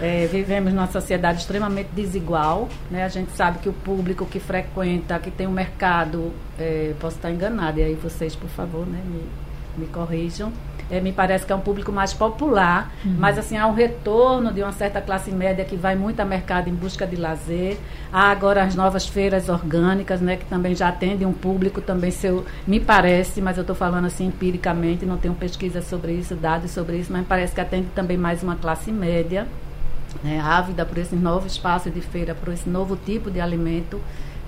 [0.00, 2.68] É, vivemos numa sociedade extremamente desigual.
[2.90, 3.04] Né?
[3.04, 7.30] A gente sabe que o público que frequenta, que tem um mercado, é, posso estar
[7.30, 9.22] enganada, e aí vocês, por favor, né, me,
[9.78, 10.52] me corrijam
[10.90, 13.16] é, me parece que é um público mais popular, uhum.
[13.18, 16.68] mas assim há um retorno de uma certa classe média que vai muito a mercado
[16.68, 17.78] em busca de lazer.
[18.12, 22.44] Há agora as novas feiras orgânicas, né, que também já atendem um público também seu,
[22.66, 26.96] me parece, mas eu estou falando assim empiricamente, não tenho pesquisa sobre isso, dados sobre
[26.96, 29.46] isso, mas me parece que atende também mais uma classe média,
[30.22, 34.00] né, ávida por esse novo espaço de feira, por esse novo tipo de alimento.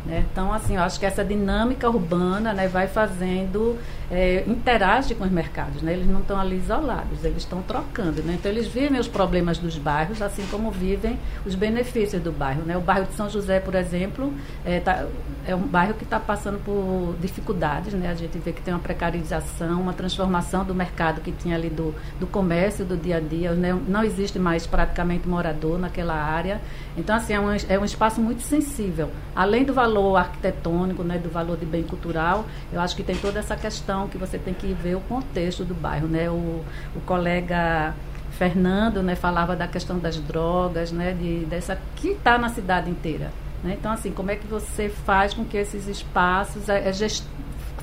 [0.07, 0.25] Né?
[0.31, 3.77] Então, assim, eu acho que essa dinâmica urbana né, vai fazendo,
[4.11, 5.83] é, interage com os mercados.
[5.83, 5.93] Né?
[5.95, 8.23] Eles não estão ali isolados, eles estão trocando.
[8.23, 8.37] Né?
[8.39, 12.63] Então, eles vivem os problemas dos bairros, assim como vivem os benefícios do bairro.
[12.63, 12.77] Né?
[12.77, 14.33] O bairro de São José, por exemplo,
[14.65, 15.07] é, tá,
[15.45, 17.93] é um bairro que está passando por dificuldades.
[17.93, 18.09] Né?
[18.09, 21.93] A gente vê que tem uma precarização, uma transformação do mercado que tinha ali do,
[22.21, 23.53] do comércio, do dia a dia.
[23.53, 23.77] Né?
[23.89, 26.61] Não existe mais praticamente morador naquela área.
[26.97, 29.11] Então, assim, é um, é um espaço muito sensível.
[29.35, 33.39] Além do valor arquitetônico, né, do valor de bem cultural, eu acho que tem toda
[33.39, 36.07] essa questão que você tem que ver o contexto do bairro.
[36.07, 36.29] Né?
[36.29, 37.95] O, o colega
[38.33, 43.31] Fernando né, falava da questão das drogas, né, de, dessa que está na cidade inteira.
[43.65, 43.77] Né?
[43.79, 47.25] Então, assim, como é que você faz com que esses espaços, é, é gest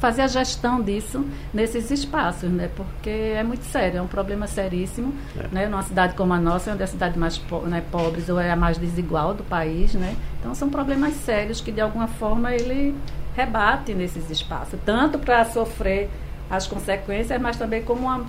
[0.04, 2.70] fazer a gestão disso nesses espaços, né?
[2.76, 5.48] Porque é muito sério, é um problema seríssimo, é.
[5.50, 5.66] né?
[5.66, 8.52] Numa cidade como a nossa, é uma das cidades mais po né, pobres ou é
[8.52, 10.14] a mais desigual do país, né?
[10.42, 12.94] Então são problemas sérios que de alguma forma ele
[13.34, 16.10] rebate nesses espaços, tanto para sofrer
[16.50, 18.26] as consequências, mas também como uma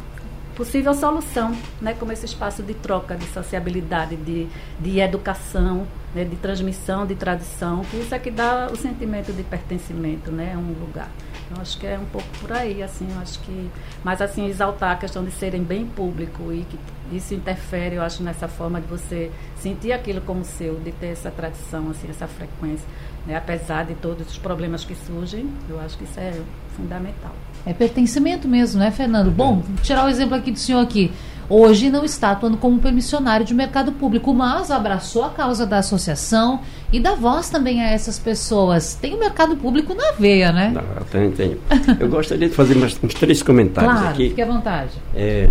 [0.54, 4.46] possível solução, né, como esse espaço de troca, de sociabilidade, de,
[4.80, 9.42] de educação, né, de transmissão, de tradição, que isso é que dá o sentimento de
[9.42, 11.10] pertencimento, né, a um lugar.
[11.46, 13.70] Então, acho que é um pouco por aí, assim, acho que...
[14.02, 16.78] Mas, assim, exaltar a questão de serem bem público e que
[17.16, 21.30] isso interfere, eu acho, nessa forma de você sentir aquilo como seu, de ter essa
[21.30, 22.86] tradição, assim, essa frequência.
[23.26, 23.36] Né?
[23.36, 26.32] Apesar de todos os problemas que surgem, eu acho que isso é
[26.76, 27.32] fundamental.
[27.66, 29.30] É pertencimento mesmo, né, Fernando?
[29.30, 31.10] Bom, vou tirar o exemplo aqui do senhor aqui.
[31.48, 36.60] Hoje não está atuando como permissionário de mercado público, mas abraçou a causa da associação
[36.90, 38.94] e dá voz também a essas pessoas.
[38.94, 40.72] Tem o mercado público na veia, né?
[40.74, 41.58] Não, tem, tem.
[42.00, 44.30] Eu gostaria de fazer mais, uns três comentários claro, aqui.
[44.30, 44.92] Fique à vontade.
[45.14, 45.50] É,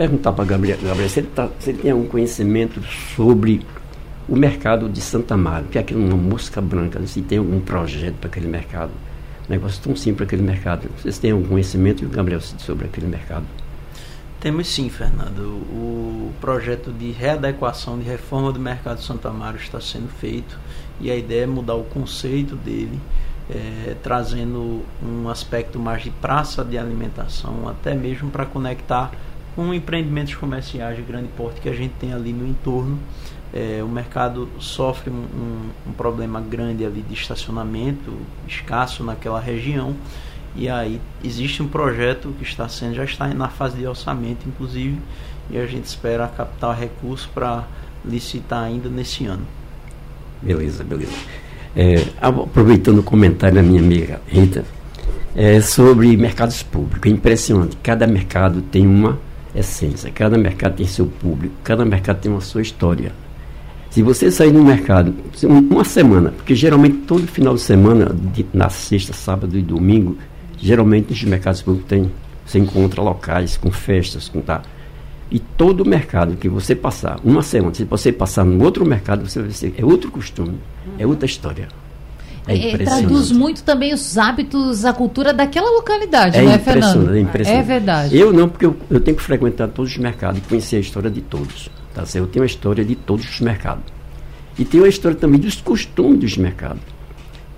[0.00, 2.82] perguntar para Gabriel, Gabriel se, ele tá, se ele tem algum conhecimento
[3.14, 3.60] sobre
[4.26, 8.14] o mercado de Santa Maria, que é aquilo uma mosca branca, se tem algum projeto
[8.14, 8.92] para aquele mercado.
[9.46, 10.88] Negócio tão simples aquele mercado.
[10.96, 13.44] Vocês têm algum conhecimento, Gabriel, sobre aquele mercado?
[14.40, 15.42] Temos sim, Fernando.
[15.70, 20.58] O projeto de readequação, de reforma do mercado de Santa Maria está sendo feito
[20.98, 22.98] e a ideia é mudar o conceito dele,
[23.50, 29.12] é, trazendo um aspecto mais de praça de alimentação, até mesmo para conectar
[29.54, 32.98] com empreendimentos comerciais de grande porte que a gente tem ali no entorno.
[33.52, 38.12] É, o mercado sofre um, um, problema grande ali de estacionamento
[38.46, 39.94] escasso naquela região.
[40.54, 44.98] E aí existe um projeto que está sendo já está na fase de orçamento inclusive
[45.48, 47.64] e a gente espera captar recursos para
[48.04, 49.46] licitar ainda nesse ano.
[50.40, 51.12] Beleza beleza.
[51.74, 54.64] É, aproveitando o comentário da minha amiga Rita
[55.34, 57.10] é, sobre mercados públicos.
[57.10, 57.76] É impressionante.
[57.82, 59.18] Cada mercado tem uma
[59.54, 63.12] essência cada mercado tem seu público cada mercado tem uma sua história
[63.90, 68.70] se você sair no mercado uma semana, porque geralmente todo final de semana, de, na
[68.70, 70.16] sexta, sábado e domingo,
[70.56, 72.08] geralmente nos mercados públicos tem,
[72.46, 74.62] você encontra locais com festas, com tá.
[75.28, 79.40] E todo mercado que você passar, uma semana, se você passar no outro mercado, você
[79.40, 80.58] vai ver, é outro costume,
[80.96, 81.66] é outra história.
[82.46, 87.14] É, é traduz muito também os hábitos, a cultura daquela localidade, é não é, Fernando?
[87.14, 87.62] É impressionante.
[87.62, 88.18] É verdade.
[88.18, 91.10] Eu não, porque eu, eu tenho que frequentar todos os mercados e conhecer a história
[91.10, 91.68] de todos.
[91.94, 92.28] Tá certo?
[92.28, 93.84] Tem uma história de todos os mercados.
[94.58, 96.82] E tem uma história também dos costumes dos mercados.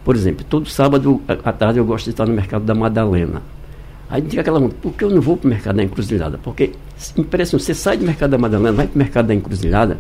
[0.05, 3.42] Por exemplo, todo sábado à tarde eu gosto de estar no mercado da Madalena.
[4.11, 6.38] Aí tem aquela pergunta, por que eu não vou para o mercado da Encruzilhada?
[6.42, 6.73] Porque,
[7.16, 9.97] impressionante, você sai do mercado da Madalena, vai para o mercado da Encruzilhada,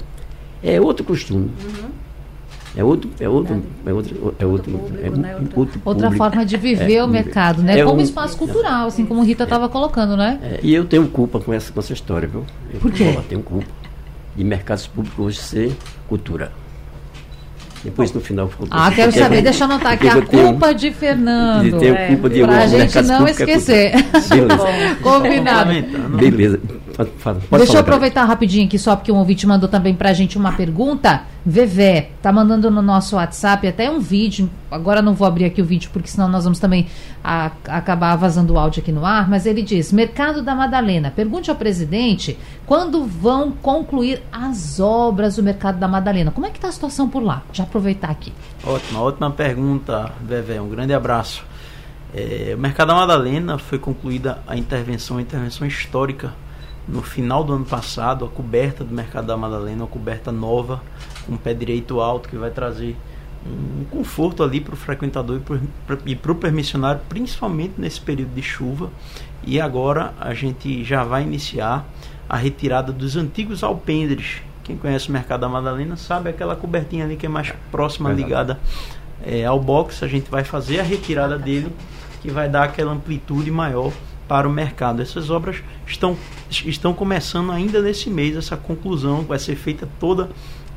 [0.62, 1.50] é outro costume.
[1.64, 1.88] Uhum.
[2.74, 5.34] É outro, é outro, é outro, é outro, público, é né?
[5.36, 6.16] outro, Outra- Outra público.
[6.16, 7.78] forma de viver É, o mercado, né?
[7.78, 10.38] é Como um- espaço cultural, assim como Rita estava colocando, né?
[10.42, 12.44] É, e eu tenho culpa com essa, com essa história, viu?
[12.72, 13.12] Eu, Por quê?
[13.14, 13.66] Eu tenho culpa
[14.34, 15.76] de mercados públicos hoje ser
[16.08, 16.50] cultura.
[17.84, 18.66] Depois no final ficou.
[18.70, 21.64] Ah, quero saber, deixa eu anotar aqui, a culpa de Fernando.
[21.64, 23.92] de ter É, culpa de Pra alguns gente não é esquecer.
[24.30, 24.96] Beleza.
[25.02, 25.70] Combinado.
[26.16, 26.60] Beleza.
[27.58, 31.22] Deixa eu aproveitar rapidinho aqui, só porque um ouvinte mandou também pra gente uma pergunta.
[31.44, 34.48] Vevé, tá mandando no nosso WhatsApp até um vídeo.
[34.70, 36.86] Agora não vou abrir aqui o vídeo, porque senão nós vamos também
[37.22, 39.28] a- acabar vazando o áudio aqui no ar.
[39.28, 45.42] Mas ele diz: Mercado da Madalena, pergunte ao presidente quando vão concluir as obras do
[45.42, 46.30] Mercado da Madalena.
[46.30, 47.42] Como é que tá a situação por lá?
[47.52, 48.32] Já aproveitar aqui.
[48.64, 50.60] Ótima, ótima pergunta, Vevé.
[50.60, 51.44] Um grande abraço.
[52.14, 56.32] É, o Mercado da Madalena foi concluída a intervenção, a intervenção histórica
[56.88, 60.82] no final do ano passado, a coberta do Mercado da Madalena, uma coberta nova,
[61.26, 62.96] com pé direito alto, que vai trazer
[63.46, 65.40] um conforto ali para o frequentador
[66.06, 68.90] e para o permissionário, principalmente nesse período de chuva.
[69.44, 71.84] E agora a gente já vai iniciar
[72.28, 74.42] a retirada dos antigos alpendres.
[74.62, 78.28] Quem conhece o Mercado da Madalena sabe aquela cobertinha ali que é mais próxima, Verdade.
[78.28, 78.60] ligada
[79.24, 80.04] é, ao box.
[80.04, 81.72] A gente vai fazer a retirada dele,
[82.20, 83.92] que vai dar aquela amplitude maior
[84.28, 85.02] para o mercado.
[85.02, 86.16] Essas obras estão,
[86.50, 90.30] estão começando ainda nesse mês, essa conclusão, vai ser feita toda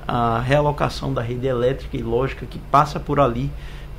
[0.08, 3.50] a realocação da rede elétrica e lógica que passa por ali.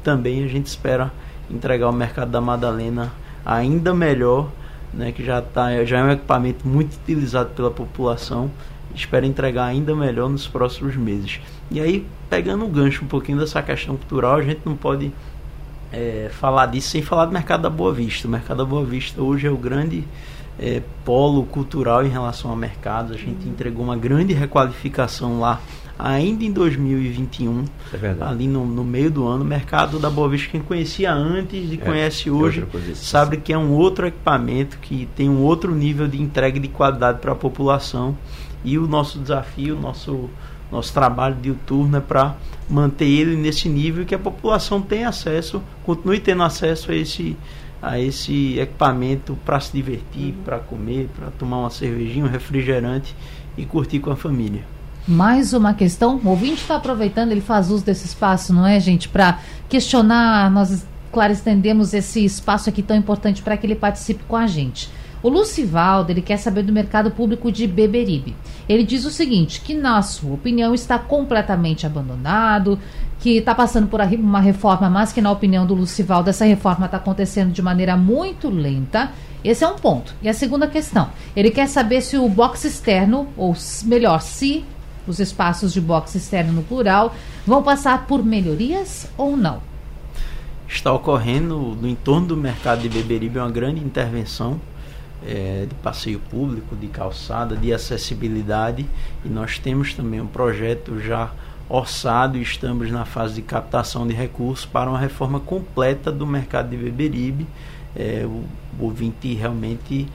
[0.02, 1.12] Também a gente espera
[1.50, 3.12] entregar o mercado da Madalena
[3.44, 4.50] ainda melhor,
[4.92, 8.50] né, que já, tá, já é um equipamento muito utilizado pela população.
[8.94, 11.40] Espero entregar ainda melhor nos próximos meses.
[11.70, 15.12] E aí, pegando o gancho um pouquinho dessa questão cultural, a gente não pode
[15.92, 18.26] é, falar disso sem falar do mercado da Boa Vista.
[18.26, 20.04] O mercado da Boa Vista hoje é o grande
[20.58, 23.12] é, polo cultural em relação ao mercado.
[23.14, 25.60] A gente entregou uma grande requalificação lá
[25.98, 29.42] ainda em 2021, É ali no, no meio do ano.
[29.42, 33.52] O mercado da Boa Vista, quem conhecia antes e É, conhece é hoje, sabe que
[33.52, 37.36] é um outro equipamento que tem um outro nível de entrega de qualidade para a
[37.36, 38.16] população.
[38.64, 40.28] E o nosso desafio, o nosso
[40.70, 42.36] nosso trabalho de turno é para
[42.68, 47.36] manter ele nesse nível que a população tenha acesso, continue tendo acesso a esse,
[47.80, 53.14] a esse equipamento para se divertir, para comer, para tomar uma cervejinha, um refrigerante
[53.56, 54.64] e curtir com a família.
[55.06, 59.08] Mais uma questão, o ouvinte está aproveitando, ele faz uso desse espaço, não é, gente,
[59.08, 64.34] para questionar, nós, claro, estendemos esse espaço aqui tão importante para que ele participe com
[64.34, 64.90] a gente.
[65.26, 68.36] O Lucivaldo, ele quer saber do mercado público de Beberibe.
[68.68, 72.78] Ele diz o seguinte, que na sua opinião está completamente abandonado,
[73.18, 76.98] que está passando por uma reforma, mas que na opinião do Lucivaldo essa reforma está
[76.98, 79.10] acontecendo de maneira muito lenta.
[79.42, 80.14] Esse é um ponto.
[80.22, 84.64] E a segunda questão, ele quer saber se o box externo, ou melhor, se
[85.08, 87.12] os espaços de box externo no plural
[87.44, 89.60] vão passar por melhorias ou não.
[90.68, 94.60] está ocorrendo no entorno do mercado de Beberibe uma grande intervenção
[95.26, 98.86] eh, de passeio público, de calçada, de acessibilidade
[99.24, 101.32] e nós temos também um projeto já
[101.68, 106.70] orçado e estamos na fase de captação de recursos para uma reforma completa do mercado
[106.70, 107.46] de Beberibe.
[107.96, 108.44] Eh, o,
[108.78, 110.06] o ouvinte realmente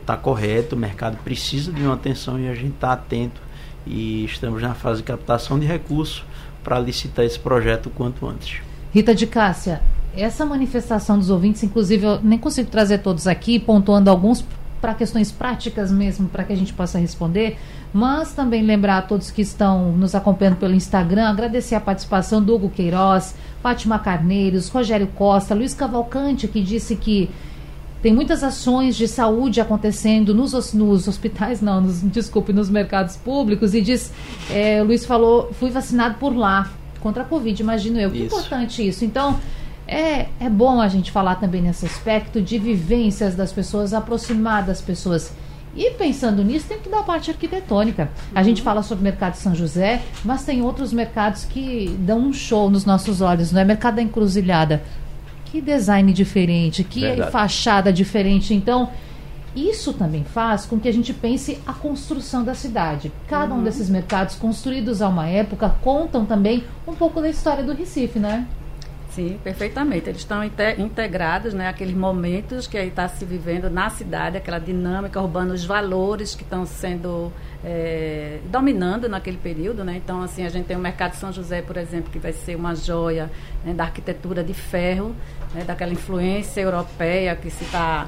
[0.00, 3.38] está correto, o mercado precisa de uma atenção e a gente está atento
[3.86, 6.24] e estamos na fase de captação de recursos
[6.64, 8.60] para licitar esse projeto o quanto antes.
[8.92, 9.82] Rita de Cássia,
[10.16, 14.44] essa manifestação dos ouvintes, inclusive eu nem consigo trazer todos aqui, pontuando alguns
[14.80, 17.58] para questões práticas mesmo, para que a gente possa responder,
[17.92, 22.54] mas também lembrar a todos que estão nos acompanhando pelo Instagram, agradecer a participação do
[22.54, 27.30] Hugo Queiroz, Fátima Carneiros, Rogério Costa, Luiz Cavalcante, que disse que
[28.02, 33.74] tem muitas ações de saúde acontecendo nos, nos hospitais, não, nos, desculpe, nos mercados públicos,
[33.74, 34.12] e diz,
[34.50, 38.10] é, o Luiz falou, fui vacinado por lá, contra a Covid, imagino eu.
[38.10, 38.26] Que Isso.
[38.26, 39.04] importante isso.
[39.04, 39.38] Então,
[39.86, 44.80] é, é bom a gente falar também nesse aspecto de vivências das pessoas, aproximar das
[44.80, 45.32] pessoas.
[45.76, 48.10] E pensando nisso, tem que dar a parte arquitetônica.
[48.34, 52.18] A gente fala sobre o mercado de São José, mas tem outros mercados que dão
[52.18, 53.64] um show nos nossos olhos, não é?
[53.64, 54.82] Mercado da Encruzilhada.
[55.44, 57.30] Que design diferente, que Verdade.
[57.30, 58.54] fachada diferente.
[58.54, 58.88] Então,
[59.54, 63.12] isso também faz com que a gente pense a construção da cidade.
[63.28, 67.74] Cada um desses mercados construídos a uma época contam também um pouco da história do
[67.74, 68.46] Recife, né?
[69.16, 70.10] Sim, perfeitamente.
[70.10, 71.68] Eles estão inte- integrados, né?
[71.68, 76.42] Aqueles momentos que aí está se vivendo na cidade, aquela dinâmica urbana, os valores que
[76.42, 77.32] estão sendo
[77.64, 79.96] eh, dominando naquele período, né?
[79.96, 82.56] Então, assim, a gente tem o Mercado de São José, por exemplo, que vai ser
[82.56, 83.30] uma joia
[83.64, 85.16] né, da arquitetura de ferro,
[85.54, 88.06] né, daquela influência europeia que se está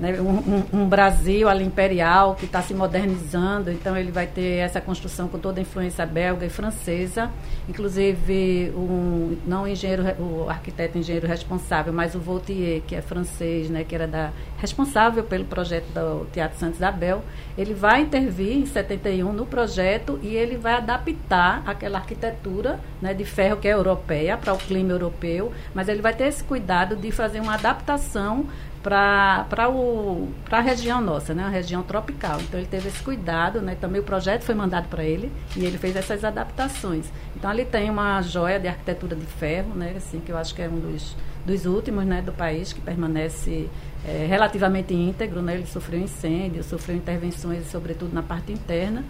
[0.00, 4.58] né, um, um, um, Brasil ali imperial que está se modernizando, então ele vai ter
[4.58, 7.30] essa construção com toda a influência belga e francesa,
[7.68, 13.68] inclusive um, não o engenheiro, o arquiteto engenheiro responsável, mas o Vautier, que é francês,
[13.68, 17.22] né, que era da, responsável pelo projeto do Teatro Santos Isabel,
[17.56, 23.24] ele vai intervir em 71 no projeto e ele vai adaptar aquela arquitetura né, de
[23.24, 27.10] ferro que é europeia para o clima europeu, mas ele vai ter esse cuidado de
[27.10, 28.46] fazer uma adaptação
[28.82, 29.46] para
[30.50, 32.40] a região nossa, né, a região tropical.
[32.40, 35.76] Então ele teve esse cuidado, né, também o projeto foi mandado para ele e ele
[35.76, 37.06] fez essas adaptações.
[37.36, 40.62] Então ali tem uma joia de arquitetura de ferro, né, assim, que eu acho que
[40.62, 41.14] é um dos,
[41.44, 43.68] dos últimos né, do país que permanece
[44.06, 49.04] é, relativamente íntegro, né, ele sofreu incêndio, sofreu intervenções, sobretudo na parte interna,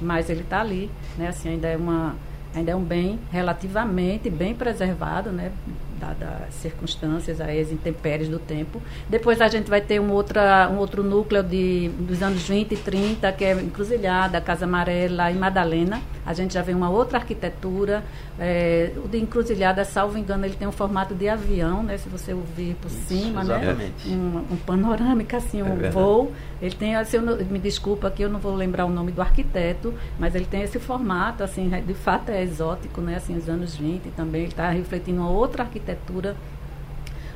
[0.00, 2.14] mas ele está ali, né, assim, ainda é uma
[2.54, 5.50] ainda é um bem relativamente bem preservado, né,
[5.98, 8.80] dadas as circunstâncias, as intempéries do tempo.
[9.08, 12.76] Depois a gente vai ter um, outra, um outro núcleo de, dos anos 20 e
[12.76, 16.02] 30, que é Encruzilhada, Casa Amarela e Madalena.
[16.26, 18.02] A gente já vê uma outra arquitetura.
[18.38, 21.96] É, o de Encruzilhada, salvo engano, ele tem um formato de avião, né?
[21.98, 23.56] Se você ouvir por Isso, cima, né?
[23.56, 24.08] exatamente.
[24.08, 24.16] né?
[24.16, 25.94] Um, um panorâmica, assim, é um verdade.
[25.94, 26.32] voo.
[26.60, 29.92] Ele tem, assim, não, me desculpa que eu não vou lembrar o nome do arquiteto,
[30.18, 33.16] mas ele tem esse formato, assim, de fato é exótico, né?
[33.16, 34.42] Assim, os anos 20 também.
[34.42, 36.34] Ele está refletindo uma outra arquitetura arquitetura.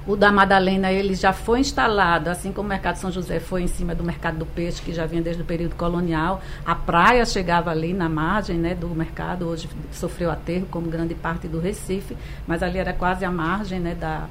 [0.07, 3.66] O da Madalena, ele já foi instalado, assim como o Mercado São José foi em
[3.66, 6.40] cima do Mercado do Peixe, que já vinha desde o período colonial.
[6.64, 11.46] A praia chegava ali na margem né, do mercado, hoje sofreu aterro, como grande parte
[11.46, 14.28] do Recife, mas ali era quase a margem né, da,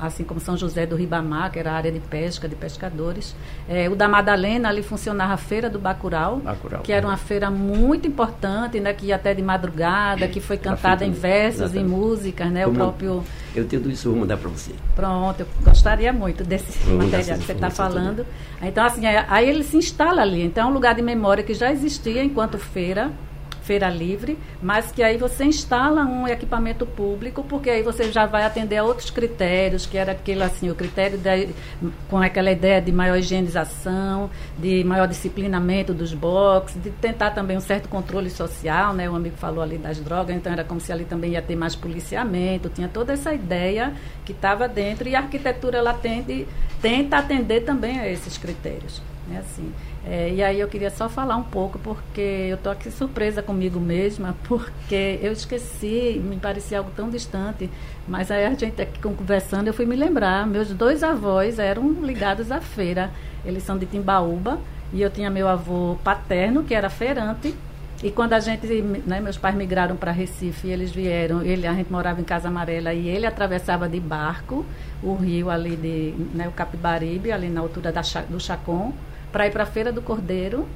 [0.00, 3.34] assim como São José do Ribamar, que era a área de pesca, de pescadores.
[3.68, 7.50] É, o da Madalena, ali funcionava a Feira do Bacurau, Bacurau que era uma feira
[7.50, 12.50] muito importante, né, que ia até de madrugada, que foi cantada em versos e músicas,
[12.50, 13.22] né, o próprio...
[13.54, 14.72] Eu tenho tudo isso, vou mandar para você.
[14.94, 18.24] Pronto, eu gostaria muito desse vou material que você está falando.
[18.24, 18.68] Também.
[18.70, 20.42] Então, assim, aí ele se instala ali.
[20.42, 23.10] Então, é um lugar de memória que já existia enquanto feira,
[23.68, 28.42] feira livre, mas que aí você instala um equipamento público, porque aí você já vai
[28.46, 31.50] atender a outros critérios, que era aquele assim, o critério de,
[32.08, 37.60] com aquela ideia de maior higienização, de maior disciplinamento dos boxes, de tentar também um
[37.60, 39.10] certo controle social, né?
[39.10, 41.76] O amigo falou ali das drogas, então era como se ali também ia ter mais
[41.76, 43.92] policiamento, tinha toda essa ideia
[44.24, 46.48] que estava dentro e a arquitetura ela tende,
[46.80, 49.40] tenta atender também a esses critérios, né?
[49.40, 49.70] Assim,
[50.10, 53.78] é, e aí eu queria só falar um pouco, porque eu estou aqui surpresa comigo
[53.78, 57.68] mesma, porque eu esqueci, me parecia algo tão distante,
[58.06, 62.50] mas aí a gente aqui conversando, eu fui me lembrar, meus dois avós eram ligados
[62.50, 63.10] à feira,
[63.44, 64.58] eles são de Timbaúba,
[64.94, 67.54] e eu tinha meu avô paterno, que era feirante,
[68.02, 68.66] e quando a gente,
[69.06, 72.94] né, meus pais migraram para Recife, eles vieram, ele, a gente morava em Casa Amarela,
[72.94, 74.64] e ele atravessava de barco
[75.02, 78.00] o rio ali de, né, o Capibaribe, ali na altura da,
[78.30, 78.94] do Chacon,
[79.32, 80.66] para ir para a Feira do Cordeiro.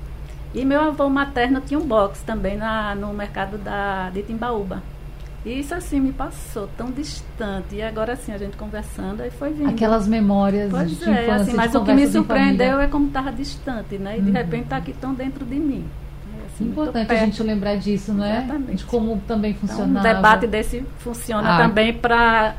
[0.54, 4.82] E meu avô materno tinha um box também na, no mercado da, de Timbaúba.
[5.44, 7.74] E isso assim me passou tão distante.
[7.74, 9.70] E agora assim, a gente conversando, aí foi vindo.
[9.70, 13.32] Aquelas memórias pois de é, infância, assim, Mas o que me surpreendeu é como estava
[13.32, 14.18] distante, né?
[14.18, 14.34] E de uhum.
[14.34, 15.84] repente está aqui tão dentro de mim.
[16.46, 18.38] Assim, Importante a gente lembrar disso, não é?
[18.38, 18.76] Exatamente.
[18.76, 19.90] De como também funcionava.
[19.90, 21.58] Então, um debate desse funciona ah.
[21.58, 22.54] também para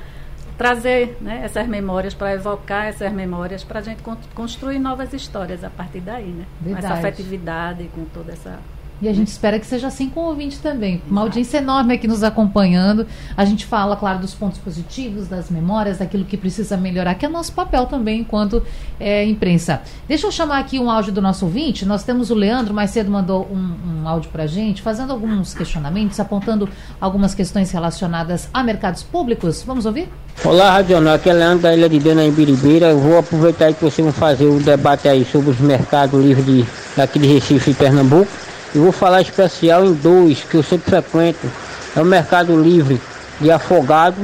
[0.57, 4.01] trazer né, essas memórias, para evocar essas memórias, para a gente
[4.33, 6.45] construir novas histórias a partir daí, né?
[6.63, 8.59] Com essa afetividade, com toda essa
[9.03, 11.01] e a gente espera que seja assim com o ouvinte também.
[11.09, 13.05] Uma audiência enorme aqui nos acompanhando.
[13.35, 17.29] A gente fala, claro, dos pontos positivos, das memórias, daquilo que precisa melhorar, que é
[17.29, 18.63] nosso papel também enquanto
[18.97, 19.81] é, imprensa.
[20.07, 21.85] Deixa eu chamar aqui um áudio do nosso ouvinte.
[21.85, 25.53] Nós temos o Leandro, mais cedo mandou um, um áudio para a gente, fazendo alguns
[25.53, 26.69] questionamentos, apontando
[27.01, 29.63] algumas questões relacionadas a mercados públicos.
[29.67, 30.07] Vamos ouvir?
[30.45, 31.15] Olá, Radional.
[31.15, 32.91] Aqui é Leandro da Ilha de Dena, em Biribeira.
[32.91, 36.65] Eu vou aproveitar que vocês vão fazer um debate aí sobre os mercados livres de,
[36.95, 38.31] daqui de Recife e Pernambuco.
[38.75, 41.47] Eu vou falar especial em dois que eu sempre frequento.
[41.95, 42.99] É o Mercado Livre
[43.39, 44.17] de Afogado.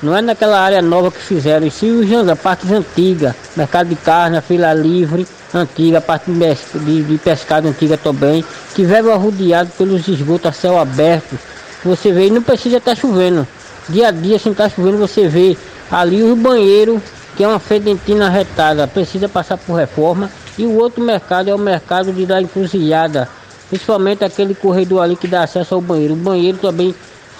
[0.00, 3.96] Não é naquela área nova que fizeram, e sim os a parte antiga, mercado de
[3.96, 8.44] carne, a fila livre antiga, a parte de, de pescado antiga também,
[8.76, 11.36] que vive arrodeado pelos esgotos a céu aberto.
[11.84, 13.44] Você vê, e não precisa estar chovendo.
[13.88, 15.56] Dia a dia, sem estar chovendo, você vê
[15.90, 17.02] ali o banheiro,
[17.36, 20.30] que é uma fedentina retada, precisa passar por reforma.
[20.56, 23.28] E o outro mercado é o mercado de da encruzilhada,
[23.68, 26.14] Principalmente aquele corredor ali que dá acesso ao banheiro.
[26.14, 26.94] O banheiro também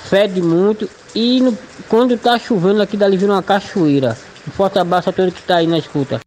[0.05, 1.57] fede muito e no,
[1.89, 4.16] quando está chovendo aqui dali vira uma cachoeira.
[4.47, 6.20] Um forte abraço a todo que está aí na escuta.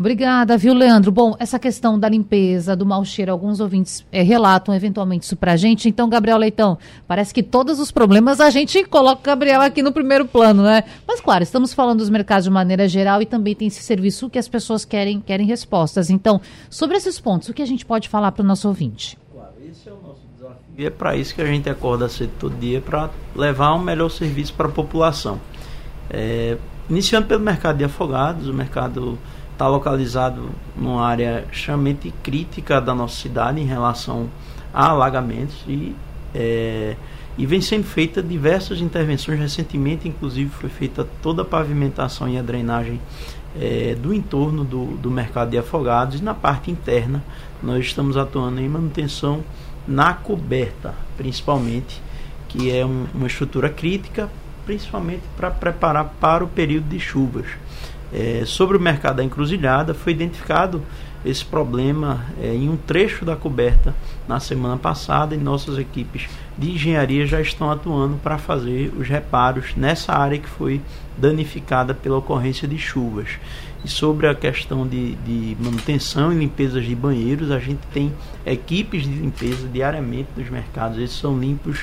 [0.00, 1.12] Obrigada, viu, Leandro?
[1.12, 5.58] Bom, essa questão da limpeza, do mau cheiro, alguns ouvintes é, relatam eventualmente isso pra
[5.58, 5.90] gente.
[5.90, 9.92] Então, Gabriel Leitão, parece que todos os problemas a gente coloca o Gabriel aqui no
[9.92, 10.84] primeiro plano, né?
[11.06, 14.38] Mas, claro, estamos falando dos mercados de maneira geral e também tem esse serviço que
[14.38, 16.08] as pessoas querem, querem respostas.
[16.08, 19.18] Então, sobre esses pontos, o que a gente pode falar para o nosso ouvinte?
[19.70, 20.56] Esse é o nosso desafio.
[20.76, 24.08] E é para isso que a gente acorda cedo todo dia, para levar um melhor
[24.08, 25.40] serviço para a população.
[26.08, 26.56] É,
[26.88, 29.16] iniciando pelo mercado de afogados, o mercado
[29.52, 34.28] está localizado numa área extremamente crítica da nossa cidade em relação
[34.74, 35.94] a alagamentos e,
[36.34, 36.96] é,
[37.38, 39.38] e vem sendo feita diversas intervenções.
[39.38, 43.00] Recentemente, inclusive, foi feita toda a pavimentação e a drenagem
[43.58, 47.22] é, do entorno do, do mercado de afogados e na parte interna
[47.62, 49.42] nós estamos atuando em manutenção
[49.86, 52.00] na coberta, principalmente,
[52.48, 54.30] que é um, uma estrutura crítica,
[54.66, 57.46] principalmente para preparar para o período de chuvas.
[58.12, 60.82] É, sobre o mercado da encruzilhada, foi identificado
[61.24, 63.94] esse problema é, em um trecho da coberta
[64.26, 69.74] na semana passada e nossas equipes de engenharia já estão atuando para fazer os reparos
[69.76, 70.80] nessa área que foi
[71.16, 73.28] danificada pela ocorrência de chuvas.
[73.84, 78.12] E sobre a questão de, de manutenção e limpezas de banheiros, a gente tem
[78.44, 81.80] equipes de limpeza diariamente nos mercados, eles são limpos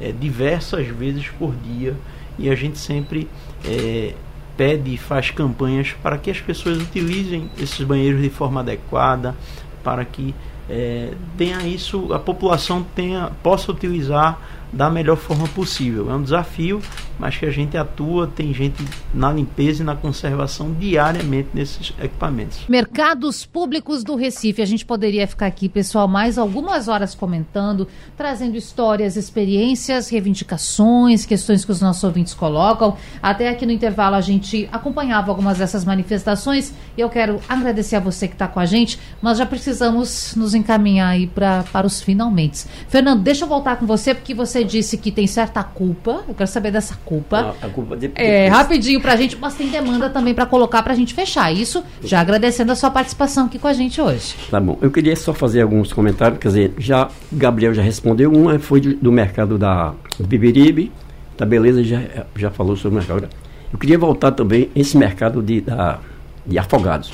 [0.00, 1.94] é, diversas vezes por dia
[2.38, 3.28] e a gente sempre
[3.64, 4.14] é,
[4.56, 9.34] pede e faz campanhas para que as pessoas utilizem esses banheiros de forma adequada,
[9.82, 10.34] para que
[10.68, 14.38] é, tenha isso, a população tenha, possa utilizar
[14.72, 16.10] da melhor forma possível.
[16.10, 16.80] É um desafio,
[17.18, 22.60] mas que a gente atua, tem gente na limpeza e na conservação diariamente nesses equipamentos.
[22.68, 24.62] Mercados públicos do Recife.
[24.62, 27.86] A gente poderia ficar aqui, pessoal, mais algumas horas comentando,
[28.16, 32.96] trazendo histórias, experiências, reivindicações, questões que os nossos ouvintes colocam.
[33.22, 38.00] Até aqui no intervalo a gente acompanhava algumas dessas manifestações e eu quero agradecer a
[38.00, 42.00] você que está com a gente, mas já precisamos nos encaminhar aí pra, para os
[42.00, 42.64] finalmente.
[42.88, 46.24] Fernando, deixa eu voltar com você, porque você disse que tem certa culpa.
[46.28, 47.54] Eu quero saber dessa culpa.
[47.62, 50.94] A, a culpa de, É, rapidinho pra gente, mas tem demanda também pra colocar pra
[50.94, 51.52] gente fechar.
[51.52, 54.34] Isso já agradecendo a sua participação aqui com a gente hoje.
[54.50, 54.78] Tá bom.
[54.80, 58.32] Eu queria só fazer alguns comentários, quer dizer, já o Gabriel já respondeu.
[58.32, 60.92] Uma foi do, do mercado da do Bibiribe,
[61.36, 62.00] tá beleza, já,
[62.36, 63.28] já falou sobre o mercado.
[63.72, 65.98] Eu queria voltar também esse mercado de, da,
[66.46, 67.12] de afogados.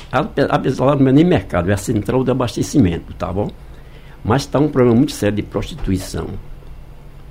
[0.49, 3.49] Apesar não é nem mercado, é a central de abastecimento, tá bom?
[4.23, 6.27] Mas está um problema muito sério de prostituição.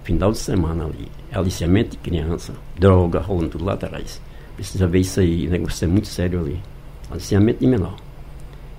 [0.03, 1.07] Final de semana ali.
[1.33, 4.21] Aliciamento de criança, droga rolando tudo lá atrás.
[4.57, 6.61] Precisa ver isso aí, negócio é muito sério ali.
[7.11, 7.97] Aliciamento de menor.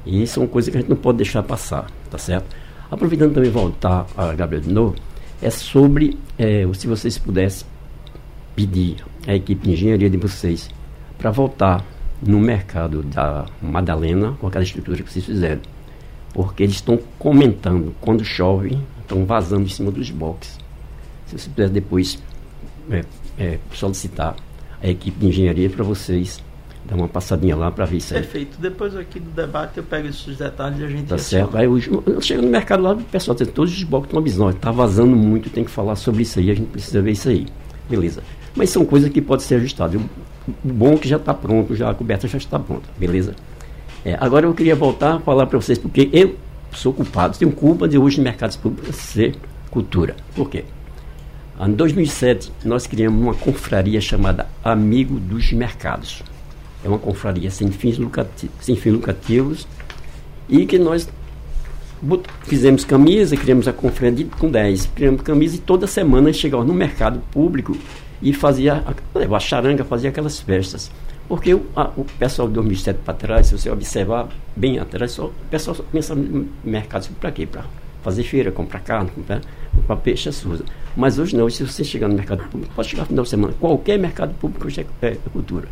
[0.05, 2.55] E isso é uma coisa que a gente não pode deixar passar, tá certo?
[2.89, 4.95] Aproveitando também voltar a Gabriel de novo,
[5.41, 7.65] é sobre é, se vocês pudessem
[8.55, 8.97] pedir
[9.27, 10.69] à equipe de engenharia de vocês
[11.17, 11.85] para voltar
[12.21, 15.61] no mercado da Madalena com aquela estrutura que vocês fizeram.
[16.33, 20.57] Porque eles estão comentando, quando chove, estão vazando em cima dos boxes.
[21.27, 22.21] Se você puder depois
[22.91, 23.03] é,
[23.37, 24.35] é, solicitar
[24.81, 26.41] a equipe de engenharia para vocês
[26.85, 28.21] dar uma passadinha lá para ver isso aí.
[28.21, 28.57] Perfeito.
[28.59, 31.55] Depois aqui do debate eu pego esses detalhes e a gente Tá certo.
[31.55, 31.89] Aí hoje,
[32.21, 35.15] chega no mercado lá, o pessoal tem todos os blocos estão avisando, olha, tá vazando
[35.15, 37.45] muito, tem que falar sobre isso aí, a gente precisa ver isso aí.
[37.89, 38.21] Beleza.
[38.55, 40.01] Mas são coisas que podem ser ajustadas.
[40.01, 43.35] O bom é que já está pronto, já a coberta já está pronta, beleza?
[44.03, 46.35] É, agora eu queria voltar a falar para vocês, porque eu
[46.73, 49.35] sou culpado, tenho culpa de hoje no mercados públicos ser
[49.69, 50.15] cultura.
[50.35, 50.65] Por quê?
[51.61, 56.23] Em 2007, nós criamos uma confraria chamada Amigo dos Mercados.
[56.83, 59.67] É uma confraria sem fins lucrativos, sem fins lucrativos
[60.49, 61.07] e que nós
[62.45, 67.19] fizemos camisa, criamos a confraria com 10, criamos camisa e toda semana chegava no mercado
[67.31, 67.77] público
[68.23, 70.89] e fazia a, a charanga, fazia aquelas festas.
[71.27, 75.25] Porque o, a- o pessoal de 2007 para trás, se você observar bem atrás, só,
[75.27, 77.45] o pessoal só pensava no mercado para quê?
[77.45, 77.65] Para
[78.01, 79.41] fazer feira, comprar carne, comprar,
[79.75, 80.65] comprar peixe, essas coisas.
[80.95, 83.53] Mas hoje não, se você chegar no mercado público, pode chegar no final de semana,
[83.59, 85.67] qualquer mercado público hoje é, é cultura.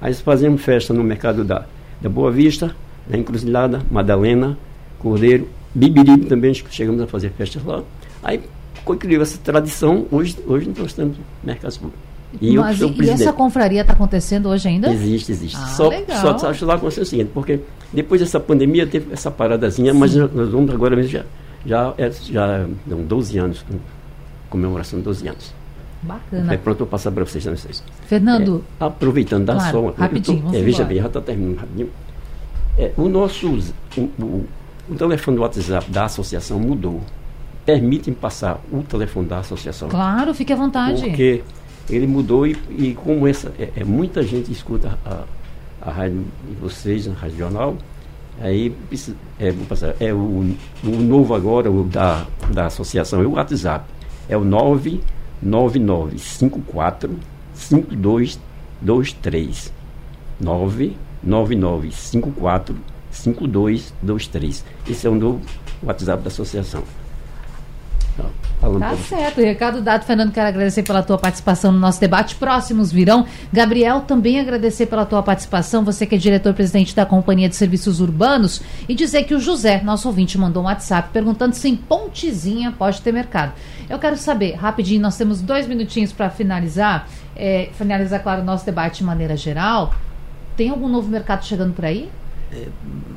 [0.00, 1.66] Aí fazemos festa no mercado da,
[2.00, 2.74] da Boa Vista,
[3.06, 4.58] da Encruzilhada, Madalena,
[4.98, 7.82] Cordeiro, Bibiribe também, chegamos a fazer festas lá.
[8.22, 8.40] Aí
[8.98, 12.12] criou essa tradição, hoje, hoje nós temos mercados públicos.
[12.40, 14.90] E eu mas e, e essa confraria está acontecendo hoje ainda?
[14.92, 15.56] Existe, existe.
[15.60, 16.38] Ah, só, legal.
[16.38, 17.60] só acho lá aconteceu o seguinte, porque
[17.92, 21.24] depois dessa pandemia teve essa paradazinha, mas nós vamos agora mesmo já,
[21.66, 23.78] já, é, já dão 12 anos, com-
[24.50, 25.54] comemoração de 12 anos.
[26.02, 26.52] Bacana.
[26.52, 27.82] É pronto, eu vou passar para vocês, não vocês.
[28.06, 31.58] Fernando, É, aproveitando, dá Claro, só uma rapidinho, tô- é, Veja bem, já está terminando
[31.58, 31.90] rapidinho.
[32.76, 33.46] É, o nosso
[33.96, 34.46] o, o,
[34.90, 37.00] o telefone do WhatsApp da associação mudou.
[37.64, 39.88] Permitem passar o telefone da associação.
[39.88, 41.00] claro, fique à vontade.
[41.02, 41.44] Porque
[41.88, 45.22] ele mudou e, e como essa, é, é, muita gente escuta a,
[45.80, 47.76] a rádio de vocês, a rádio jornal,
[48.40, 48.74] Aí
[49.38, 53.84] é, vou passar, é o, o novo agora, o da, da associação, é o WhatsApp.
[54.28, 57.18] É o 99954
[57.54, 59.72] 5223.
[60.40, 62.76] 99954
[63.10, 64.64] 5223.
[64.88, 65.42] Esse é o novo
[65.82, 66.82] WhatsApp da associação.
[68.60, 69.40] Falando tá certo.
[69.40, 70.32] Recado dado, Fernando.
[70.32, 72.36] Quero agradecer pela tua participação no nosso debate.
[72.36, 73.26] Próximos virão.
[73.52, 75.84] Gabriel, também agradecer pela tua participação.
[75.84, 78.62] Você que é diretor-presidente da Companhia de Serviços Urbanos.
[78.88, 83.02] E dizer que o José, nosso ouvinte, mandou um WhatsApp perguntando se em Pontezinha pode
[83.02, 83.52] ter mercado.
[83.88, 87.08] Eu quero saber, rapidinho, nós temos dois minutinhos para finalizar.
[87.34, 89.92] É, finalizar, claro, o nosso debate de maneira geral.
[90.56, 92.08] Tem algum novo mercado chegando por aí?
[92.54, 92.66] É,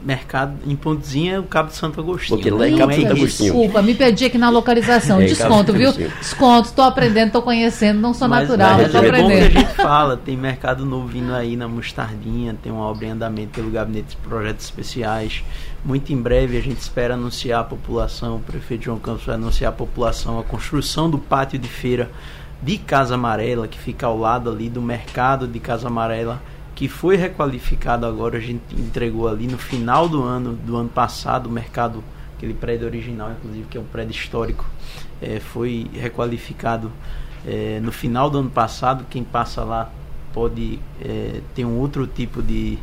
[0.06, 2.38] mercado em Pontezinha é o Cabo de Santo Agostinho.
[2.38, 3.54] Porque lá é Cabo de Santo Agostinho.
[3.54, 5.20] Desculpa, me perdi aqui na localização.
[5.26, 5.92] É, Desconto, viu?
[5.92, 9.32] Desconto, estou aprendendo, estou conhecendo, não sou mas, natural, estou é aprendendo.
[9.32, 12.86] É bom que a gente fala, tem mercado novo vindo aí na Mostardinha, tem uma
[12.86, 15.44] obra em andamento pelo Gabinete de Projetos Especiais.
[15.84, 19.70] Muito em breve a gente espera anunciar a população, o prefeito João Campos vai anunciar
[19.70, 22.12] a população a construção do pátio de feira
[22.62, 26.42] de Casa Amarela, que fica ao lado ali do mercado de Casa Amarela
[26.76, 31.48] que foi requalificado agora, a gente entregou ali no final do ano, do ano passado,
[31.48, 32.04] o mercado,
[32.36, 34.66] aquele prédio original, inclusive, que é um prédio histórico,
[35.22, 36.92] é, foi requalificado
[37.48, 39.06] é, no final do ano passado.
[39.10, 39.90] Quem passa lá
[40.34, 42.78] pode é, ter um outro tipo de.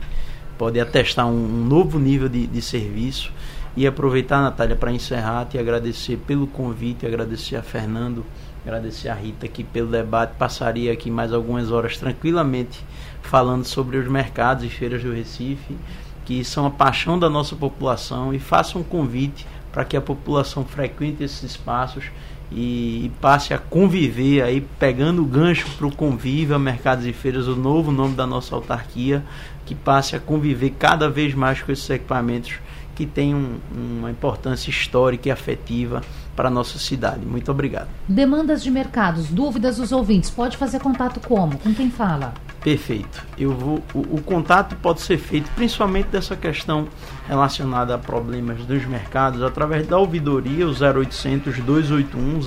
[0.56, 3.30] pode atestar um, um novo nível de, de serviço.
[3.76, 8.24] E aproveitar, Natália, para encerrar, te agradecer pelo convite, agradecer a Fernando,
[8.64, 10.34] agradecer a Rita aqui pelo debate.
[10.38, 12.82] Passaria aqui mais algumas horas tranquilamente
[13.22, 15.76] falando sobre os mercados e feiras do Recife,
[16.24, 20.64] que são a paixão da nossa população, e faça um convite para que a população
[20.64, 22.04] frequente esses espaços
[22.50, 27.12] e, e passe a conviver aí, pegando o gancho para o convívio a mercados e
[27.12, 29.24] feiras, o novo nome da nossa autarquia,
[29.64, 32.54] que passe a conviver cada vez mais com esses equipamentos
[32.94, 33.58] que têm um,
[33.98, 36.02] uma importância histórica e afetiva
[36.36, 37.24] para a nossa cidade.
[37.24, 37.88] Muito obrigado.
[38.06, 41.58] Demandas de mercados, dúvidas dos ouvintes, pode fazer contato como?
[41.58, 42.34] Com quem fala?
[42.62, 43.24] Perfeito.
[43.36, 46.86] Eu vou, o, o, contato pode ser feito principalmente dessa questão
[47.26, 52.40] relacionada a problemas dos mercados através da ouvidoria, o 0800 281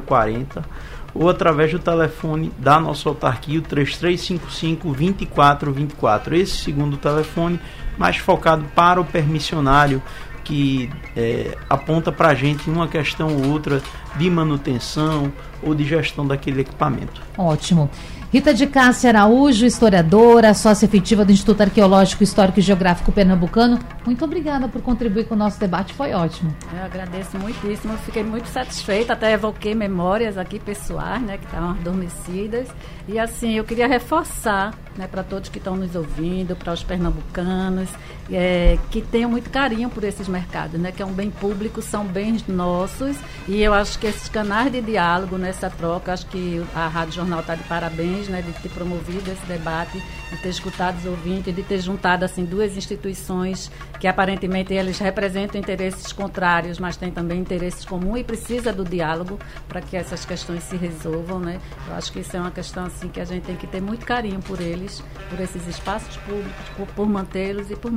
[0.00, 0.64] 0040
[1.12, 6.36] ou através do telefone da nossa autarquia, o 3355 2424.
[6.36, 7.58] Esse segundo telefone
[7.98, 10.02] mais focado para o permissionário
[10.44, 13.82] que é, aponta para a gente uma questão ou outra
[14.14, 17.20] de manutenção ou de gestão daquele equipamento.
[17.36, 17.90] Ótimo.
[18.32, 23.78] Rita de Cássia Araújo, historiadora, sócia efetiva do Instituto Arqueológico Histórico e Geográfico Pernambucano.
[24.04, 26.54] Muito obrigada por contribuir com o nosso debate, foi ótimo.
[26.76, 32.66] Eu agradeço muitíssimo, fiquei muito satisfeita, até evoquei memórias aqui pessoais, né, que estavam adormecidas.
[33.06, 37.88] E assim, eu queria reforçar né, para todos que estão nos ouvindo, para os pernambucanos,
[38.30, 42.04] é, que tenham muito carinho por esses mercados, né, que é um bem público, são
[42.04, 43.16] bens nossos,
[43.46, 47.40] e eu acho que esses canais de diálogo nessa troca, acho que a Rádio Jornal
[47.40, 51.62] está de parabéns né, de ter promovido esse debate, de ter escutado os ouvintes, de
[51.62, 57.84] ter juntado assim duas instituições que aparentemente eles representam interesses contrários, mas têm também interesses
[57.84, 61.58] comuns e precisa do diálogo para que essas questões se resolvam, né?
[61.88, 64.04] Eu acho que isso é uma questão assim que a gente tem que ter muito
[64.04, 67.90] carinho por eles, por esses espaços públicos, por, por mantê-los e por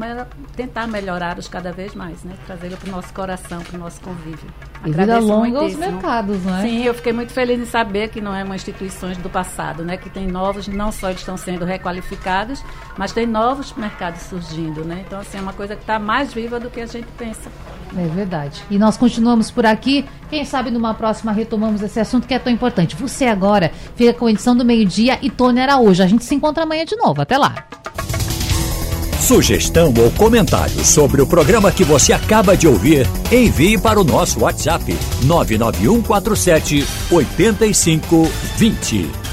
[0.55, 2.33] tentar melhorá-los cada vez mais, né?
[2.45, 4.49] Trazê-los para o nosso coração, para o nosso convívio.
[4.85, 6.61] E vida longa aos mercados, não é?
[6.61, 9.97] Sim, eu fiquei muito feliz em saber que não é uma instituição do passado, né?
[10.09, 12.63] Que tem novos, não só estão sendo requalificados,
[12.97, 15.03] mas tem novos mercados surgindo, né?
[15.05, 17.49] Então, assim, é uma coisa que está mais viva do que a gente pensa.
[17.95, 18.63] É verdade.
[18.69, 20.05] E nós continuamos por aqui.
[20.29, 22.95] Quem sabe numa próxima retomamos esse assunto que é tão importante.
[22.95, 26.01] Você agora fica com a edição do meio-dia e Tony Araújo.
[26.01, 27.21] A gente se encontra amanhã de novo.
[27.21, 27.67] Até lá.
[29.19, 34.39] Sugestão ou comentário sobre o programa que você acaba de ouvir, envie para o nosso
[34.39, 39.28] WhatsApp 99147 8520.